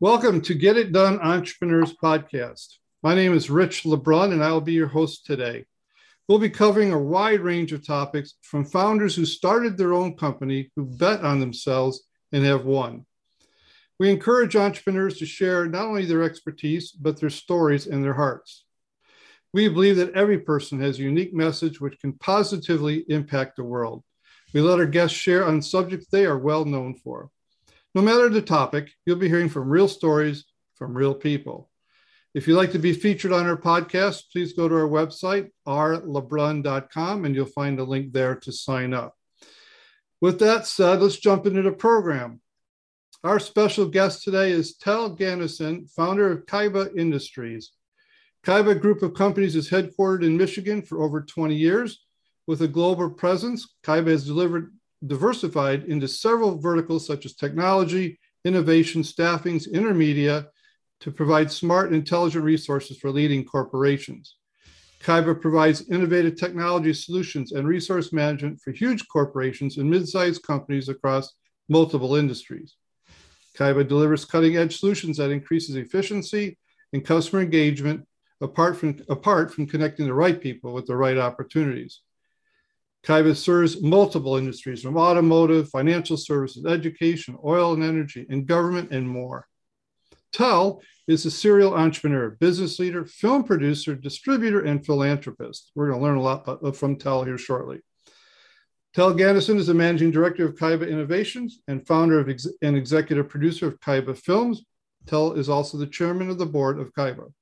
Welcome 0.00 0.42
to 0.42 0.54
Get 0.54 0.76
It 0.76 0.92
Done 0.92 1.18
Entrepreneurs 1.18 1.92
Podcast. 1.92 2.76
My 3.02 3.16
name 3.16 3.34
is 3.34 3.50
Rich 3.50 3.82
LeBrun, 3.82 4.32
and 4.32 4.44
I 4.44 4.52
will 4.52 4.60
be 4.60 4.72
your 4.74 4.86
host 4.86 5.26
today. 5.26 5.64
We'll 6.28 6.38
be 6.38 6.50
covering 6.50 6.92
a 6.92 7.02
wide 7.02 7.40
range 7.40 7.72
of 7.72 7.84
topics 7.84 8.34
from 8.42 8.64
founders 8.64 9.16
who 9.16 9.26
started 9.26 9.76
their 9.76 9.94
own 9.94 10.16
company, 10.16 10.70
who 10.76 10.84
bet 10.84 11.22
on 11.22 11.40
themselves, 11.40 12.04
and 12.30 12.44
have 12.44 12.64
won. 12.64 13.06
We 13.98 14.08
encourage 14.08 14.54
entrepreneurs 14.54 15.18
to 15.18 15.26
share 15.26 15.66
not 15.66 15.86
only 15.86 16.04
their 16.04 16.22
expertise, 16.22 16.92
but 16.92 17.18
their 17.18 17.28
stories 17.28 17.88
and 17.88 18.04
their 18.04 18.14
hearts. 18.14 18.66
We 19.52 19.68
believe 19.68 19.96
that 19.96 20.14
every 20.14 20.38
person 20.38 20.80
has 20.80 21.00
a 21.00 21.02
unique 21.02 21.34
message 21.34 21.80
which 21.80 21.98
can 21.98 22.12
positively 22.12 23.04
impact 23.08 23.56
the 23.56 23.64
world. 23.64 24.04
We 24.54 24.60
let 24.60 24.78
our 24.78 24.86
guests 24.86 25.16
share 25.16 25.44
on 25.44 25.60
subjects 25.60 26.06
they 26.06 26.24
are 26.24 26.38
well 26.38 26.64
known 26.64 26.94
for. 26.94 27.30
No 27.94 28.02
matter 28.02 28.28
the 28.28 28.42
topic, 28.42 28.90
you'll 29.06 29.16
be 29.16 29.28
hearing 29.28 29.48
from 29.48 29.68
real 29.68 29.88
stories 29.88 30.44
from 30.74 30.96
real 30.96 31.14
people. 31.14 31.70
If 32.34 32.46
you'd 32.46 32.56
like 32.56 32.72
to 32.72 32.78
be 32.78 32.92
featured 32.92 33.32
on 33.32 33.46
our 33.46 33.56
podcast, 33.56 34.24
please 34.30 34.52
go 34.52 34.68
to 34.68 34.74
our 34.74 34.88
website, 34.88 35.50
rlebrun.com, 35.66 37.24
and 37.24 37.34
you'll 37.34 37.46
find 37.46 37.80
a 37.80 37.84
link 37.84 38.12
there 38.12 38.36
to 38.36 38.52
sign 38.52 38.92
up. 38.92 39.16
With 40.20 40.38
that 40.40 40.66
said, 40.66 41.00
let's 41.00 41.16
jump 41.16 41.46
into 41.46 41.62
the 41.62 41.72
program. 41.72 42.40
Our 43.24 43.40
special 43.40 43.86
guest 43.86 44.22
today 44.22 44.52
is 44.52 44.76
Tel 44.76 45.16
Ganesan, 45.16 45.90
founder 45.90 46.30
of 46.30 46.46
Kyyba 46.46 46.96
Industries. 46.96 47.72
Kyyba 48.46 48.80
Group 48.80 49.02
of 49.02 49.14
Companies 49.14 49.56
is 49.56 49.70
headquartered 49.70 50.24
in 50.24 50.36
Michigan 50.36 50.82
for 50.82 51.02
over 51.02 51.22
20 51.22 51.54
years. 51.54 52.04
With 52.46 52.62
a 52.62 52.68
global 52.68 53.10
presence, 53.10 53.74
Kyyba 53.84 54.08
has 54.08 54.24
delivered 54.24 54.72
diversified 55.06 55.84
into 55.84 56.08
several 56.08 56.58
verticals 56.58 57.06
such 57.06 57.24
as 57.24 57.34
technology, 57.34 58.18
innovation, 58.44 59.02
staffings, 59.02 59.70
intermedia 59.72 60.46
to 61.00 61.10
provide 61.10 61.50
smart, 61.50 61.92
intelligent 61.92 62.44
resources 62.44 62.98
for 62.98 63.10
leading 63.10 63.44
corporations. 63.44 64.36
Kyyba 65.02 65.40
provides 65.40 65.88
innovative 65.88 66.36
technology 66.36 66.92
solutions 66.92 67.52
and 67.52 67.68
resource 67.68 68.12
management 68.12 68.60
for 68.60 68.72
huge 68.72 69.06
corporations 69.06 69.76
and 69.76 69.88
mid-sized 69.88 70.42
companies 70.42 70.88
across 70.88 71.34
multiple 71.68 72.16
industries. 72.16 72.74
Kyyba 73.56 73.86
delivers 73.86 74.24
cutting-edge 74.24 74.78
solutions 74.78 75.16
that 75.18 75.30
increases 75.30 75.76
efficiency 75.76 76.58
and 76.92 77.04
customer 77.04 77.42
engagement 77.42 78.04
apart 78.40 78.76
from, 78.76 78.98
apart 79.08 79.52
from 79.52 79.66
connecting 79.66 80.06
the 80.06 80.14
right 80.14 80.40
people 80.40 80.72
with 80.72 80.86
the 80.86 80.96
right 80.96 81.18
opportunities. 81.18 82.00
Kyyba 83.04 83.36
serves 83.36 83.80
multiple 83.80 84.36
industries 84.36 84.82
from 84.82 84.96
automotive, 84.96 85.70
financial 85.70 86.16
services, 86.16 86.66
education, 86.66 87.38
oil 87.44 87.72
and 87.72 87.82
energy, 87.82 88.26
and 88.28 88.46
government, 88.46 88.90
and 88.90 89.08
more. 89.08 89.46
Tel 90.32 90.82
is 91.06 91.24
a 91.24 91.30
serial 91.30 91.74
entrepreneur, 91.74 92.30
business 92.30 92.78
leader, 92.78 93.04
film 93.04 93.44
producer, 93.44 93.94
distributor, 93.94 94.60
and 94.60 94.84
philanthropist. 94.84 95.70
We're 95.74 95.88
going 95.88 96.00
to 96.00 96.04
learn 96.04 96.16
a 96.16 96.22
lot 96.22 96.46
uh, 96.46 96.72
from 96.72 96.96
Tel 96.96 97.24
here 97.24 97.38
shortly. 97.38 97.80
Tel 98.94 99.14
Ganesan 99.14 99.56
is 99.56 99.68
the 99.68 99.74
managing 99.74 100.10
director 100.10 100.44
of 100.44 100.56
Kyyba 100.56 100.88
Innovations 100.88 101.60
and 101.68 101.86
founder 101.86 102.18
of 102.18 102.28
ex- 102.28 102.48
and 102.62 102.76
executive 102.76 103.28
producer 103.28 103.68
of 103.68 103.80
Kyyba 103.80 104.18
Films. 104.18 104.64
Tel 105.06 105.32
is 105.32 105.48
also 105.48 105.78
the 105.78 105.86
chairman 105.86 106.28
of 106.28 106.38
the 106.38 106.46
board 106.46 106.78
of 106.78 106.92
Kyyba. 106.92 107.32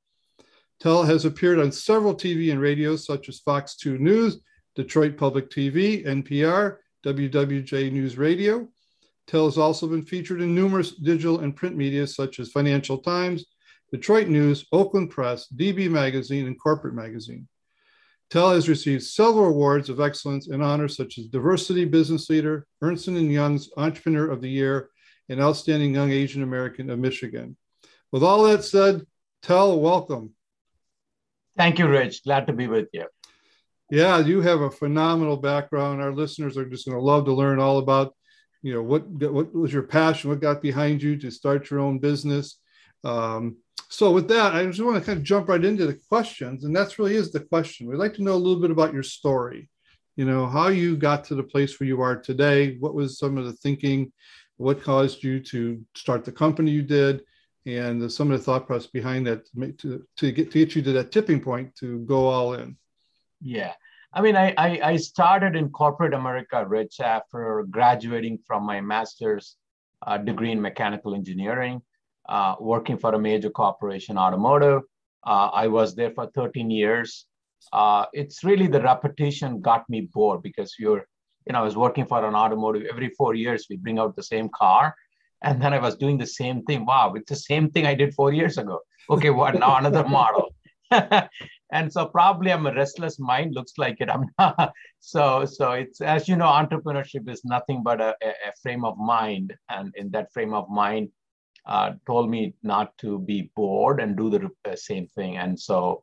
Tel 0.78 1.02
has 1.04 1.24
appeared 1.24 1.58
on 1.58 1.72
several 1.72 2.14
TV 2.14 2.52
and 2.52 2.60
radios 2.60 3.06
such 3.06 3.28
as 3.28 3.40
Fox 3.40 3.76
2 3.76 3.98
News 3.98 4.38
Detroit 4.76 5.16
Public 5.16 5.50
TV, 5.50 6.04
NPR, 6.06 6.76
WWJ 7.04 7.90
News 7.90 8.18
Radio. 8.18 8.68
Tel 9.26 9.46
has 9.46 9.58
also 9.58 9.88
been 9.88 10.02
featured 10.02 10.40
in 10.40 10.54
numerous 10.54 10.92
digital 10.92 11.40
and 11.40 11.56
print 11.56 11.76
media 11.76 12.06
such 12.06 12.38
as 12.38 12.52
Financial 12.52 12.98
Times, 12.98 13.46
Detroit 13.90 14.28
News, 14.28 14.66
Oakland 14.72 15.10
Press, 15.10 15.48
DB 15.48 15.90
Magazine, 15.90 16.46
and 16.46 16.60
Corporate 16.60 16.94
Magazine. 16.94 17.48
Tel 18.28 18.50
has 18.50 18.68
received 18.68 19.04
several 19.04 19.46
awards 19.46 19.88
of 19.88 20.00
excellence 20.00 20.48
and 20.48 20.62
honors 20.62 20.96
such 20.96 21.18
as 21.18 21.26
Diversity 21.26 21.84
Business 21.84 22.28
Leader, 22.28 22.66
Ernst 22.82 23.06
& 23.06 23.08
Young's 23.08 23.70
Entrepreneur 23.76 24.30
of 24.30 24.40
the 24.40 24.50
Year, 24.50 24.90
and 25.28 25.40
Outstanding 25.40 25.94
Young 25.94 26.10
Asian 26.10 26.42
American 26.42 26.90
of 26.90 26.98
Michigan. 26.98 27.56
With 28.12 28.22
all 28.22 28.44
that 28.44 28.64
said, 28.64 29.06
Tel, 29.42 29.78
welcome. 29.78 30.34
Thank 31.56 31.78
you, 31.78 31.88
Rich. 31.88 32.24
Glad 32.24 32.48
to 32.48 32.52
be 32.52 32.66
with 32.66 32.88
you. 32.92 33.06
Yeah, 33.90 34.18
you 34.18 34.40
have 34.40 34.62
a 34.62 34.70
phenomenal 34.70 35.36
background. 35.36 36.02
Our 36.02 36.12
listeners 36.12 36.56
are 36.56 36.68
just 36.68 36.86
going 36.86 36.98
to 36.98 37.02
love 37.02 37.24
to 37.26 37.32
learn 37.32 37.60
all 37.60 37.78
about, 37.78 38.14
you 38.62 38.74
know, 38.74 38.82
what 38.82 39.06
what 39.08 39.54
was 39.54 39.72
your 39.72 39.84
passion, 39.84 40.30
what 40.30 40.40
got 40.40 40.60
behind 40.60 41.02
you 41.02 41.16
to 41.18 41.30
start 41.30 41.70
your 41.70 41.78
own 41.80 42.00
business. 42.00 42.58
Um, 43.04 43.58
so 43.88 44.10
with 44.10 44.26
that, 44.28 44.54
I 44.54 44.66
just 44.66 44.82
want 44.82 44.98
to 44.98 45.06
kind 45.06 45.18
of 45.18 45.24
jump 45.24 45.48
right 45.48 45.64
into 45.64 45.86
the 45.86 46.00
questions, 46.08 46.64
and 46.64 46.74
that's 46.74 46.98
really 46.98 47.14
is 47.14 47.30
the 47.30 47.40
question. 47.40 47.86
We'd 47.86 47.98
like 47.98 48.14
to 48.14 48.24
know 48.24 48.34
a 48.34 48.44
little 48.44 48.60
bit 48.60 48.72
about 48.72 48.92
your 48.92 49.04
story. 49.04 49.70
You 50.16 50.24
know, 50.24 50.46
how 50.46 50.68
you 50.68 50.96
got 50.96 51.24
to 51.26 51.36
the 51.36 51.42
place 51.44 51.78
where 51.78 51.86
you 51.86 52.00
are 52.00 52.16
today. 52.16 52.78
What 52.80 52.94
was 52.94 53.18
some 53.18 53.38
of 53.38 53.44
the 53.44 53.52
thinking? 53.52 54.12
What 54.56 54.82
caused 54.82 55.22
you 55.22 55.38
to 55.40 55.80
start 55.94 56.24
the 56.24 56.32
company 56.32 56.72
you 56.72 56.82
did? 56.82 57.22
And 57.66 58.10
some 58.10 58.32
of 58.32 58.38
the 58.38 58.44
thought 58.44 58.66
process 58.66 58.90
behind 58.90 59.26
that 59.26 59.44
to, 59.78 60.04
to 60.16 60.32
get 60.32 60.50
to 60.50 60.58
get 60.58 60.74
you 60.74 60.82
to 60.82 60.92
that 60.92 61.12
tipping 61.12 61.40
point 61.40 61.76
to 61.76 62.00
go 62.00 62.26
all 62.26 62.54
in. 62.54 62.76
Yeah. 63.46 63.74
I 64.12 64.22
mean, 64.22 64.34
I, 64.34 64.52
I, 64.58 64.80
I, 64.82 64.96
started 64.96 65.54
in 65.54 65.68
corporate 65.68 66.14
America, 66.14 66.66
Rich, 66.66 66.98
after 66.98 67.64
graduating 67.70 68.38
from 68.44 68.64
my 68.64 68.80
master's 68.80 69.56
uh, 70.04 70.18
degree 70.18 70.50
in 70.50 70.60
mechanical 70.60 71.14
engineering, 71.14 71.80
uh, 72.28 72.56
working 72.58 72.98
for 72.98 73.14
a 73.14 73.18
major 73.18 73.50
corporation, 73.50 74.18
automotive. 74.18 74.82
Uh, 75.24 75.50
I 75.52 75.68
was 75.68 75.94
there 75.94 76.10
for 76.10 76.26
13 76.34 76.70
years. 76.70 77.26
Uh, 77.72 78.06
it's 78.12 78.42
really 78.42 78.66
the 78.66 78.82
repetition 78.82 79.60
got 79.60 79.88
me 79.88 80.08
bored 80.12 80.42
because 80.42 80.74
you're, 80.76 81.06
you 81.46 81.52
know, 81.52 81.60
I 81.60 81.62
was 81.62 81.76
working 81.76 82.06
for 82.06 82.26
an 82.26 82.34
automotive. 82.34 82.86
Every 82.90 83.10
four 83.10 83.34
years, 83.34 83.66
we 83.70 83.76
bring 83.76 84.00
out 84.00 84.16
the 84.16 84.24
same 84.24 84.48
car. 84.48 84.96
And 85.42 85.62
then 85.62 85.72
I 85.72 85.78
was 85.78 85.94
doing 85.94 86.18
the 86.18 86.26
same 86.26 86.64
thing. 86.64 86.84
Wow, 86.84 87.14
it's 87.14 87.28
the 87.28 87.36
same 87.36 87.70
thing 87.70 87.86
I 87.86 87.94
did 87.94 88.12
four 88.14 88.32
years 88.32 88.58
ago. 88.58 88.80
Okay, 89.08 89.30
what 89.30 89.54
now? 89.54 89.76
Another 89.76 90.08
model. 90.08 90.52
and 91.72 91.92
so 91.92 92.06
probably 92.06 92.52
i'm 92.52 92.66
a 92.66 92.74
restless 92.74 93.18
mind 93.18 93.54
looks 93.54 93.72
like 93.78 94.00
it 94.00 94.08
i'm 94.10 94.26
not 94.38 94.72
so 95.00 95.44
so 95.44 95.72
it's 95.72 96.00
as 96.00 96.28
you 96.28 96.36
know 96.36 96.46
entrepreneurship 96.46 97.28
is 97.28 97.44
nothing 97.44 97.82
but 97.82 98.00
a, 98.00 98.14
a 98.22 98.52
frame 98.62 98.84
of 98.84 98.96
mind 98.98 99.54
and 99.68 99.92
in 99.96 100.10
that 100.10 100.32
frame 100.32 100.54
of 100.54 100.68
mind 100.68 101.08
uh, 101.66 101.92
told 102.06 102.30
me 102.30 102.54
not 102.62 102.96
to 102.96 103.18
be 103.18 103.50
bored 103.56 104.00
and 104.00 104.16
do 104.16 104.30
the 104.30 104.48
uh, 104.70 104.76
same 104.76 105.08
thing 105.08 105.36
and 105.36 105.58
so 105.58 106.02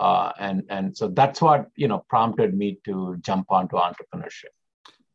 uh, 0.00 0.32
and 0.40 0.64
and 0.70 0.96
so 0.96 1.06
that's 1.06 1.40
what 1.40 1.68
you 1.76 1.86
know 1.86 2.04
prompted 2.08 2.52
me 2.52 2.80
to 2.84 3.16
jump 3.20 3.46
onto 3.50 3.76
entrepreneurship 3.76 4.50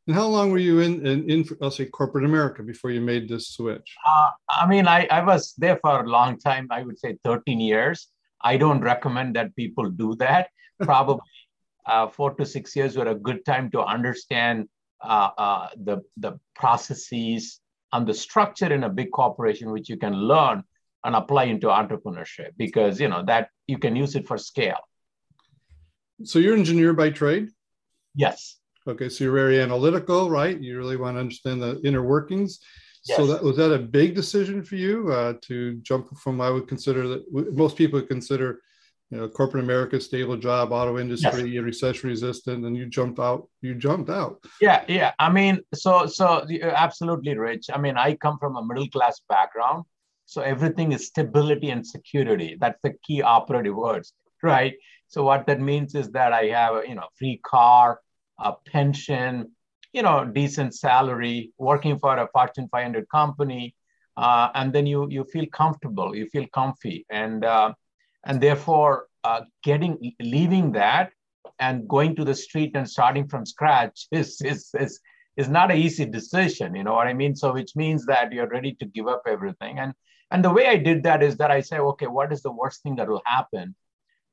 and 0.08 0.16
how 0.16 0.26
long 0.26 0.50
were 0.50 0.58
you 0.58 0.80
in 0.80 1.06
in, 1.06 1.30
in 1.30 1.46
I'll 1.62 1.70
say 1.70 1.86
corporate 1.86 2.26
America 2.26 2.64
before 2.64 2.90
you 2.90 3.00
made 3.00 3.30
this 3.30 3.50
switch? 3.50 3.96
Uh, 4.08 4.30
I 4.50 4.66
mean, 4.66 4.88
I, 4.88 5.06
I 5.12 5.24
was 5.24 5.54
there 5.60 5.78
for 5.84 6.04
a 6.04 6.10
long 6.10 6.40
time. 6.40 6.68
I 6.72 6.82
would 6.82 6.98
say 6.98 7.18
13 7.24 7.60
years. 7.60 8.08
I 8.42 8.58
don't 8.58 8.82
recommend 8.82 9.36
that 9.36 9.56
people 9.56 9.90
do 9.90 10.16
that. 10.16 10.50
Probably 10.82 11.22
uh, 11.86 12.08
four 12.08 12.34
to 12.36 12.46
six 12.46 12.76
years 12.76 12.96
were 12.96 13.08
a 13.08 13.16
good 13.16 13.44
time 13.46 13.70
to 13.72 13.82
understand 13.82 14.68
uh, 15.02 15.30
uh, 15.38 15.68
the, 15.76 16.02
the 16.18 16.40
processes 16.56 17.60
and 17.92 18.06
the 18.06 18.14
structure 18.14 18.72
in 18.72 18.84
a 18.84 18.90
big 18.90 19.12
corporation, 19.12 19.72
which 19.72 19.90
you 19.90 19.98
can 19.98 20.14
learn 20.14 20.64
and 21.04 21.16
apply 21.16 21.46
into 21.46 21.68
entrepreneurship 21.68 22.50
because 22.58 23.00
you 23.00 23.08
know 23.08 23.24
that 23.26 23.50
you 23.68 23.78
can 23.78 23.96
use 23.96 24.16
it 24.16 24.28
for 24.28 24.38
scale. 24.38 24.80
So 26.24 26.40
you're 26.40 26.54
an 26.54 26.60
engineer 26.60 26.94
by 26.94 27.10
trade? 27.10 27.50
Yes. 28.14 28.58
Okay, 28.88 29.08
so 29.10 29.24
you're 29.24 29.34
very 29.34 29.62
analytical, 29.62 30.30
right? 30.30 30.60
You 30.60 30.78
really 30.78 30.98
want 30.98 31.16
to 31.16 31.22
understand 31.22 31.62
the 31.62 31.80
inner 31.84 32.04
workings. 32.04 32.60
Yes. 33.08 33.18
So 33.18 33.28
that 33.28 33.44
was 33.44 33.58
that 33.58 33.74
a 33.74 33.80
big 33.80 34.16
decision 34.16 34.64
for 34.64 34.76
you 34.76 35.12
uh, 35.12 35.34
to 35.44 35.76
jump 35.76 36.18
from 36.18 36.42
I 36.42 36.50
would 36.50 36.68
consider 36.68 37.08
that 37.08 37.54
most 37.54 37.78
people 37.78 38.02
consider 38.02 38.62
you 39.10 39.18
know, 39.18 39.28
corporate 39.28 39.64
America, 39.64 40.00
stable 40.00 40.38
job, 40.38 40.72
auto 40.72 41.00
industry, 41.00 41.50
yes. 41.50 41.64
recession 41.64 42.10
resistant, 42.10 42.66
and 42.66 42.78
you 42.78 42.86
jumped 42.86 43.20
out. 43.20 43.48
You 43.62 43.74
jumped 43.74 44.10
out. 44.10 44.44
Yeah, 44.62 44.84
yeah. 44.88 45.14
I 45.18 45.32
mean, 45.32 45.62
so 45.74 46.06
so 46.06 46.46
absolutely, 46.62 47.36
Rich. 47.36 47.68
I 47.74 47.80
mean, 47.80 47.98
I 47.98 48.16
come 48.16 48.38
from 48.38 48.56
a 48.56 48.64
middle 48.64 48.88
class 48.90 49.20
background, 49.28 49.86
so 50.26 50.42
everything 50.42 50.92
is 50.92 51.08
stability 51.08 51.72
and 51.72 51.86
security. 51.86 52.56
That's 52.60 52.80
the 52.84 52.94
key 53.04 53.24
operative 53.24 53.76
words, 53.76 54.14
right? 54.44 54.76
So 55.08 55.24
what 55.24 55.48
that 55.48 55.60
means 55.60 55.96
is 55.96 56.12
that 56.12 56.32
I 56.32 56.46
have 56.46 56.86
you 56.88 56.94
know 56.94 57.08
free 57.18 57.40
car, 57.44 58.00
a 58.40 58.54
pension, 58.68 59.52
you 59.94 60.02
know, 60.02 60.26
decent 60.26 60.76
salary, 60.76 61.52
working 61.58 61.98
for 61.98 62.18
a 62.18 62.28
Fortune 62.32 62.68
500 62.72 63.08
company, 63.10 63.76
uh, 64.18 64.50
and 64.54 64.74
then 64.74 64.86
you 64.86 65.08
you 65.10 65.24
feel 65.26 65.46
comfortable, 65.48 66.16
you 66.16 66.28
feel 66.28 66.46
comfy, 66.54 67.06
and 67.10 67.46
uh, 67.46 67.74
and 68.26 68.42
therefore 68.42 69.08
uh, 69.24 69.42
getting 69.64 70.14
leaving 70.20 70.72
that 70.74 71.12
and 71.60 71.88
going 71.88 72.16
to 72.16 72.24
the 72.24 72.36
street 72.36 72.72
and 72.76 72.90
starting 72.90 73.28
from 73.28 73.46
scratch 73.46 74.08
is 74.12 74.42
is 74.42 74.70
is 74.80 75.00
is 75.38 75.50
not 75.50 75.72
an 75.72 75.78
easy 75.78 76.06
decision 76.06 76.76
you 76.76 76.84
know 76.84 76.94
what 76.94 77.08
i 77.08 77.14
mean? 77.14 77.36
So 77.36 77.54
which 77.54 77.76
means 77.76 78.06
that 78.08 78.32
you're 78.34 78.50
ready 78.50 78.74
to 78.80 78.86
give 78.86 79.08
up 79.08 79.24
everything. 79.26 79.80
And 79.80 79.94
and 80.32 80.44
the 80.44 80.52
way 80.52 80.68
i 80.68 80.76
did 80.76 81.04
that 81.04 81.24
is 81.24 81.38
that 81.38 81.52
i 81.52 81.62
say 81.62 81.80
okay 81.80 82.08
what 82.08 82.32
is 82.34 82.42
the 82.42 82.52
worst 82.52 82.84
thing 82.84 82.96
that 82.98 83.08
will 83.08 83.22
happen? 83.26 83.76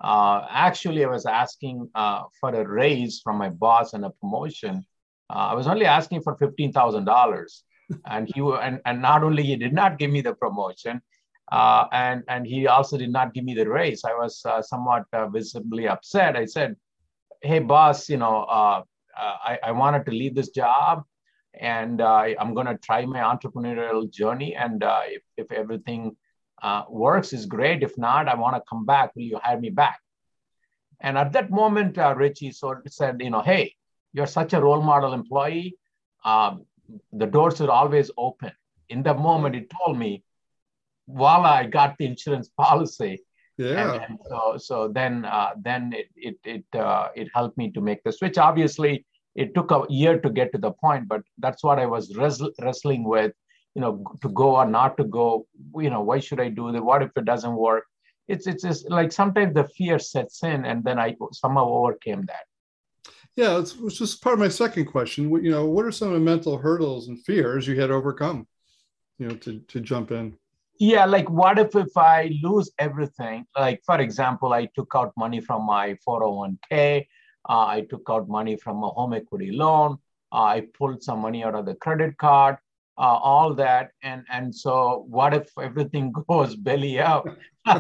Uh, 0.00 0.47
actually 0.50 1.05
i 1.05 1.09
was 1.09 1.26
asking 1.26 1.88
uh, 1.94 2.23
for 2.41 2.50
a 2.55 2.69
raise 2.69 3.20
from 3.25 3.37
my 3.38 3.49
boss 3.49 3.94
and 3.94 4.05
a 4.05 4.11
promotion 4.20 4.85
uh, 5.31 5.49
i 5.50 5.55
was 5.55 5.67
only 5.67 5.87
asking 5.87 6.23
for 6.23 6.37
$15000 6.37 7.62
and 8.06 8.31
he 8.34 8.40
and, 8.40 8.81
and 8.84 9.00
not 9.00 9.23
only 9.23 9.43
he 9.43 9.56
did 9.56 9.73
not 9.73 9.99
give 9.99 10.11
me 10.11 10.20
the 10.20 10.34
promotion 10.34 11.00
uh, 11.52 11.87
and 11.93 12.25
and 12.28 12.46
he 12.46 12.67
also 12.67 12.99
did 12.99 13.11
not 13.11 13.32
give 13.32 13.44
me 13.44 13.55
the 13.55 13.69
raise. 13.69 14.05
I 14.05 14.14
was 14.14 14.43
uh, 14.44 14.62
somewhat 14.62 15.05
uh, 15.12 15.28
visibly 15.28 15.87
upset. 15.87 16.37
I 16.37 16.44
said, 16.44 16.76
"Hey, 17.40 17.61
boss, 17.61 18.08
you 18.08 18.17
know, 18.17 18.44
uh, 18.44 18.82
uh, 19.17 19.37
I, 19.44 19.58
I 19.62 19.73
wanted 19.73 20.06
to 20.06 20.12
leave 20.12 20.34
this 20.34 20.49
job, 20.49 21.05
and 21.55 22.00
uh, 22.00 22.34
I'm 22.40 22.52
going 22.55 22.67
to 22.67 22.76
try 22.78 23.06
my 23.06 23.20
entrepreneurial 23.20 24.11
journey. 24.11 24.56
And 24.56 24.82
if 24.84 25.23
if 25.37 25.52
everything 25.52 26.17
works, 26.88 27.32
is 27.32 27.46
great. 27.46 27.84
If 27.84 27.96
not, 27.96 28.28
I 28.28 28.34
want 28.34 28.56
to 28.56 28.62
come 28.69 28.84
back. 28.84 29.14
Will 29.14 29.23
you 29.23 29.38
hire 29.40 29.61
me 29.61 29.70
back?" 29.70 30.00
And 31.00 31.17
at 31.17 31.32
that 31.34 31.50
moment, 31.50 31.96
Richie 31.96 32.50
sort 32.50 32.84
of 32.84 32.93
said, 32.93 33.20
"You 33.20 33.31
know, 33.31 33.43
hey, 33.43 33.76
you're 34.12 34.26
such 34.26 34.53
a 34.53 34.61
role 34.61 34.82
model 34.82 35.12
employee. 35.12 35.76
Um, 36.25 36.67
the 37.12 37.26
doors 37.26 37.61
are 37.61 37.70
always 37.70 38.11
open." 38.17 38.53
In 38.88 39.03
that 39.03 39.19
moment, 39.19 39.55
he 39.55 39.67
told 39.79 39.99
me 39.99 40.23
voila, 41.08 41.50
I 41.50 41.67
got 41.67 41.97
the 41.99 42.06
insurance 42.06 42.49
policy. 42.56 43.23
Yeah. 43.58 43.94
And, 43.94 44.03
and 44.03 44.19
so, 44.29 44.58
so 44.58 44.88
then, 44.88 45.25
uh, 45.25 45.53
then 45.62 45.93
it 45.94 46.08
it 46.17 46.37
it 46.44 46.79
uh, 46.79 47.08
it 47.14 47.29
helped 47.35 47.56
me 47.56 47.70
to 47.73 47.81
make 47.81 48.03
the 48.05 48.12
switch. 48.12 48.37
Obviously, 48.37 49.06
it 49.35 49.55
took 49.55 49.70
a 49.70 49.85
year 49.88 50.20
to 50.20 50.31
get 50.31 50.52
to 50.52 50.59
the 50.59 50.73
point, 50.73 51.09
but 51.09 51.23
that's 51.38 51.64
what 51.64 51.79
I 51.79 51.87
was 51.87 52.14
res- 52.17 52.50
wrestling 52.61 53.05
with. 53.05 53.32
You 53.75 53.82
know, 53.82 54.05
to 54.23 54.29
go 54.31 54.56
or 54.56 54.67
not 54.67 54.97
to 54.99 55.05
go. 55.05 55.47
You 55.75 55.91
know, 55.91 56.02
why 56.02 56.19
should 56.19 56.41
I 56.41 56.50
do 56.50 56.70
that? 56.73 56.85
What 56.85 57.02
if 57.02 57.11
it 57.17 57.25
doesn't 57.25 57.56
work? 57.56 57.85
It's 58.29 58.47
it's 58.47 58.62
just 58.62 58.91
like 58.91 59.11
sometimes 59.11 59.55
the 59.55 59.64
fear 59.64 59.99
sets 59.99 60.43
in, 60.43 60.67
and 60.67 60.85
then 60.85 60.99
I 60.99 61.17
somehow 61.32 61.67
overcame 61.69 62.26
that. 62.26 62.44
Yeah, 63.37 63.59
it's, 63.59 63.77
it's 63.83 63.99
just 63.99 64.23
part 64.23 64.33
of 64.33 64.38
my 64.41 64.49
second 64.49 64.87
question. 64.87 65.31
You 65.31 65.50
know, 65.50 65.67
what 65.67 65.85
are 65.85 65.93
some 65.93 66.09
of 66.09 66.15
the 66.15 66.21
mental 66.21 66.56
hurdles 66.56 67.09
and 67.09 67.23
fears 67.25 67.69
you 67.69 67.79
had 67.79 67.91
overcome? 67.91 68.47
You 69.19 69.29
know, 69.29 69.35
to 69.37 69.61
to 69.61 69.81
jump 69.81 70.11
in 70.11 70.37
yeah 70.79 71.05
like 71.05 71.29
what 71.31 71.59
if 71.59 71.75
if 71.75 71.97
i 71.97 72.31
lose 72.43 72.71
everything 72.79 73.47
like 73.59 73.81
for 73.85 74.00
example 74.00 74.53
i 74.53 74.67
took 74.75 74.93
out 74.94 75.12
money 75.17 75.41
from 75.41 75.65
my 75.65 75.97
401k 76.06 77.06
uh, 77.49 77.67
i 77.67 77.87
took 77.88 78.03
out 78.11 78.29
money 78.29 78.56
from 78.56 78.83
a 78.83 78.88
home 78.88 79.15
equity 79.15 79.53
loan 79.53 79.97
uh, 80.33 80.43
i 80.43 80.67
pulled 80.77 81.03
some 81.03 81.21
money 81.21 81.43
out 81.44 81.55
of 81.55 81.65
the 81.65 81.75
credit 81.77 82.17
card 82.19 82.56
uh, 82.99 83.19
all 83.31 83.55
that. 83.55 83.91
And 84.03 84.25
and 84.31 84.55
so 84.55 85.05
what 85.09 85.35
if 85.35 85.51
everything 85.59 86.13
goes 86.29 86.57
belly 86.57 86.99
up? 86.99 87.27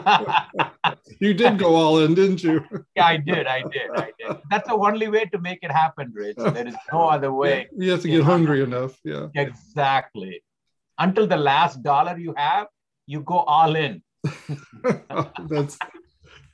You 1.20 1.32
did 1.34 1.58
go 1.58 1.76
all 1.76 2.00
in 2.00 2.14
didn't 2.14 2.42
you? 2.42 2.60
Yeah 2.96 3.06
i 3.06 3.16
did 3.16 3.46
i 3.46 3.62
did 3.62 3.90
i 3.94 4.10
did. 4.18 4.36
That's 4.50 4.68
the 4.68 4.74
only 4.74 5.08
way 5.08 5.24
to 5.26 5.38
make 5.38 5.60
it 5.62 5.70
happen 5.70 6.12
rich. 6.12 6.36
There 6.36 6.66
is 6.66 6.74
no 6.92 7.02
other 7.08 7.32
way. 7.32 7.68
you 7.76 7.90
have 7.92 8.02
to 8.02 8.08
get 8.08 8.24
hungry 8.24 8.62
enough 8.62 8.98
yeah. 9.04 9.28
Exactly. 9.34 10.42
Until 10.98 11.26
the 11.26 11.36
last 11.36 11.82
dollar 11.82 12.18
you 12.18 12.34
have 12.36 12.66
you 13.06 13.20
go 13.20 13.38
all 13.38 13.76
in. 13.76 14.02
that's 15.48 15.78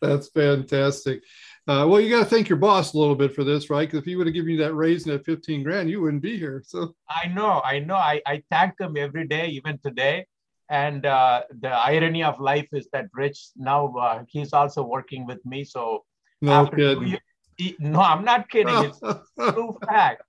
that's 0.02 0.28
fantastic. 0.28 1.22
Uh, 1.68 1.86
well, 1.88 2.00
you 2.00 2.10
got 2.10 2.20
to 2.20 2.24
thank 2.24 2.48
your 2.48 2.58
boss 2.58 2.92
a 2.92 2.98
little 2.98 3.14
bit 3.14 3.34
for 3.34 3.44
this, 3.44 3.70
right? 3.70 3.88
Because 3.88 4.00
if 4.00 4.04
he 4.04 4.16
would 4.16 4.26
have 4.26 4.34
given 4.34 4.50
you 4.50 4.58
that 4.58 4.74
raise 4.74 5.06
and 5.06 5.14
that 5.14 5.24
15 5.24 5.62
grand, 5.62 5.88
you 5.88 6.00
wouldn't 6.00 6.22
be 6.22 6.36
here. 6.36 6.62
So 6.66 6.94
I 7.08 7.28
know, 7.28 7.60
I 7.64 7.78
know. 7.78 7.94
I, 7.94 8.20
I 8.26 8.42
thank 8.50 8.80
him 8.80 8.96
every 8.96 9.28
day, 9.28 9.48
even 9.48 9.78
today. 9.78 10.26
And 10.68 11.06
uh, 11.06 11.42
the 11.60 11.68
irony 11.68 12.24
of 12.24 12.40
life 12.40 12.68
is 12.72 12.88
that 12.92 13.06
Rich 13.14 13.50
now 13.56 13.94
uh, 13.94 14.24
he's 14.28 14.52
also 14.52 14.82
working 14.82 15.26
with 15.26 15.44
me. 15.44 15.64
So 15.64 16.04
no 16.40 16.66
kidding. 16.66 17.08
Years, 17.08 17.20
he, 17.56 17.76
no, 17.78 18.00
I'm 18.00 18.24
not 18.24 18.48
kidding. 18.50 18.74
It's 18.84 18.98
true 19.38 19.76
fact. 19.86 20.22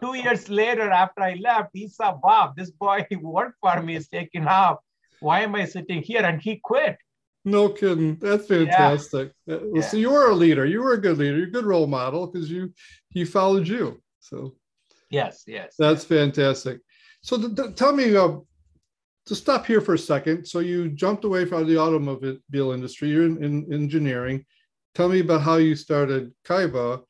Two 0.00 0.14
years 0.14 0.48
later, 0.48 0.90
after 0.90 1.22
I 1.22 1.34
left, 1.34 1.70
he 1.72 1.86
saw 1.88 2.14
Bob, 2.14 2.56
this 2.56 2.70
boy 2.70 3.06
who 3.10 3.18
worked 3.28 3.58
for 3.60 3.80
me 3.82 3.96
is 3.96 4.08
taking 4.08 4.46
off 4.46 4.78
why 5.20 5.40
am 5.40 5.54
I 5.54 5.66
sitting 5.66 6.02
here? 6.02 6.22
And 6.22 6.40
he 6.40 6.56
quit. 6.62 6.96
No 7.44 7.70
kidding. 7.70 8.16
That's 8.16 8.46
fantastic. 8.46 9.32
Yeah. 9.46 9.56
Well, 9.56 9.70
yeah. 9.76 9.82
So 9.82 9.96
you 9.96 10.10
were 10.10 10.30
a 10.30 10.34
leader. 10.34 10.66
You 10.66 10.82
were 10.82 10.92
a 10.92 11.00
good 11.00 11.18
leader. 11.18 11.38
You're 11.38 11.48
a 11.48 11.50
good 11.50 11.64
role 11.64 11.86
model 11.86 12.26
because 12.26 12.50
you 12.50 12.72
he 13.08 13.24
followed 13.24 13.66
you. 13.66 14.02
So 14.20 14.56
yes, 15.10 15.44
yes. 15.46 15.74
That's 15.78 16.04
fantastic. 16.04 16.80
So 17.22 17.38
th- 17.38 17.56
th- 17.56 17.74
tell 17.76 17.92
me 17.94 18.14
uh, 18.14 18.36
to 19.26 19.34
stop 19.34 19.64
here 19.64 19.80
for 19.80 19.94
a 19.94 19.98
second. 19.98 20.44
So 20.46 20.58
you 20.58 20.90
jumped 20.90 21.24
away 21.24 21.46
from 21.46 21.66
the 21.66 21.78
automobile 21.78 22.72
industry. 22.72 23.08
You're 23.08 23.26
in, 23.26 23.42
in 23.42 23.72
engineering. 23.72 24.44
Tell 24.94 25.08
me 25.08 25.20
about 25.20 25.42
how 25.42 25.56
you 25.56 25.76
started 25.76 26.32
Kyyba, 26.44 27.02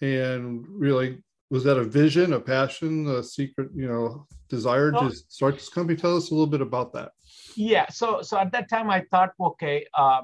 and 0.00 0.64
really 0.68 1.18
was 1.50 1.64
that 1.64 1.76
a 1.76 1.84
vision, 1.84 2.32
a 2.32 2.40
passion, 2.40 3.06
a 3.08 3.22
secret, 3.22 3.70
you 3.74 3.86
know, 3.86 4.26
desire 4.48 4.92
to 4.92 5.10
start 5.28 5.54
this 5.54 5.68
company? 5.68 5.98
Tell 5.98 6.16
us 6.16 6.30
a 6.30 6.34
little 6.34 6.46
bit 6.46 6.60
about 6.62 6.92
that 6.94 7.12
yeah 7.56 7.88
so 7.88 8.22
so 8.22 8.38
at 8.38 8.52
that 8.52 8.68
time 8.68 8.90
i 8.90 9.00
thought 9.10 9.32
okay 9.40 9.86
uh, 9.94 10.20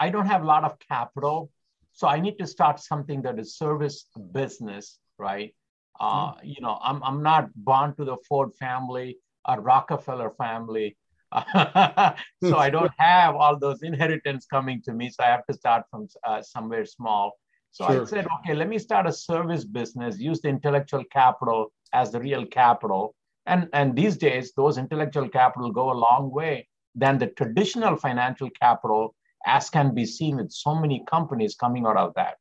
i 0.00 0.08
don't 0.08 0.26
have 0.26 0.42
a 0.42 0.46
lot 0.46 0.64
of 0.64 0.78
capital 0.78 1.50
so 1.92 2.06
i 2.08 2.18
need 2.18 2.38
to 2.38 2.46
start 2.46 2.80
something 2.80 3.22
that 3.22 3.38
is 3.38 3.56
service 3.56 4.06
business 4.32 4.98
right 5.18 5.54
uh, 6.00 6.32
mm-hmm. 6.32 6.46
you 6.46 6.60
know 6.60 6.78
I'm, 6.82 7.02
I'm 7.02 7.22
not 7.22 7.50
born 7.54 7.94
to 7.96 8.04
the 8.04 8.16
ford 8.28 8.54
family 8.54 9.18
or 9.48 9.60
rockefeller 9.60 10.30
family 10.30 10.96
so 11.34 12.56
i 12.56 12.70
don't 12.70 12.92
have 12.98 13.34
all 13.34 13.58
those 13.58 13.82
inheritance 13.82 14.46
coming 14.46 14.82
to 14.82 14.92
me 14.92 15.10
so 15.10 15.24
i 15.24 15.26
have 15.26 15.46
to 15.46 15.54
start 15.54 15.84
from 15.90 16.08
uh, 16.26 16.42
somewhere 16.42 16.84
small 16.84 17.32
so 17.70 17.86
sure. 17.86 18.02
i 18.02 18.04
said 18.04 18.26
okay 18.38 18.54
let 18.54 18.68
me 18.68 18.78
start 18.78 19.06
a 19.06 19.12
service 19.12 19.64
business 19.64 20.18
use 20.18 20.40
the 20.40 20.48
intellectual 20.48 21.04
capital 21.12 21.72
as 21.92 22.12
the 22.12 22.20
real 22.20 22.44
capital 22.46 23.14
and 23.46 23.68
and 23.72 23.96
these 23.96 24.16
days 24.16 24.52
those 24.56 24.78
intellectual 24.78 25.28
capital 25.28 25.70
go 25.70 25.90
a 25.90 25.98
long 26.06 26.30
way 26.30 26.66
than 26.94 27.18
the 27.18 27.28
traditional 27.28 27.96
financial 27.96 28.50
capital, 28.50 29.14
as 29.46 29.70
can 29.70 29.94
be 29.94 30.06
seen 30.06 30.36
with 30.36 30.52
so 30.52 30.74
many 30.74 31.04
companies 31.06 31.54
coming 31.54 31.86
out 31.86 31.96
of 31.96 32.14
that. 32.14 32.36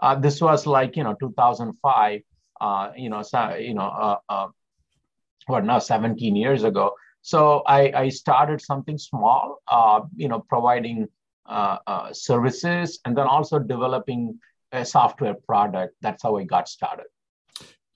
Uh, 0.00 0.14
this 0.14 0.40
was 0.40 0.66
like 0.66 0.96
you 0.96 1.04
know 1.04 1.14
2005, 1.14 2.20
uh, 2.60 2.90
you 2.96 3.10
know, 3.10 3.22
so, 3.22 3.54
you 3.54 3.74
know, 3.74 3.88
uh, 3.88 4.18
uh, 4.28 4.48
what 5.46 5.64
now 5.64 5.78
17 5.78 6.36
years 6.36 6.64
ago. 6.64 6.94
So 7.22 7.62
I, 7.66 7.92
I 7.94 8.08
started 8.08 8.60
something 8.60 8.98
small, 8.98 9.62
uh, 9.68 10.02
you 10.14 10.28
know, 10.28 10.40
providing 10.48 11.08
uh, 11.46 12.12
services 12.12 13.00
and 13.04 13.16
then 13.16 13.26
also 13.26 13.58
developing 13.58 14.38
a 14.72 14.84
software 14.84 15.34
product. 15.34 15.94
That's 16.02 16.22
how 16.22 16.36
I 16.36 16.44
got 16.44 16.68
started. 16.68 17.06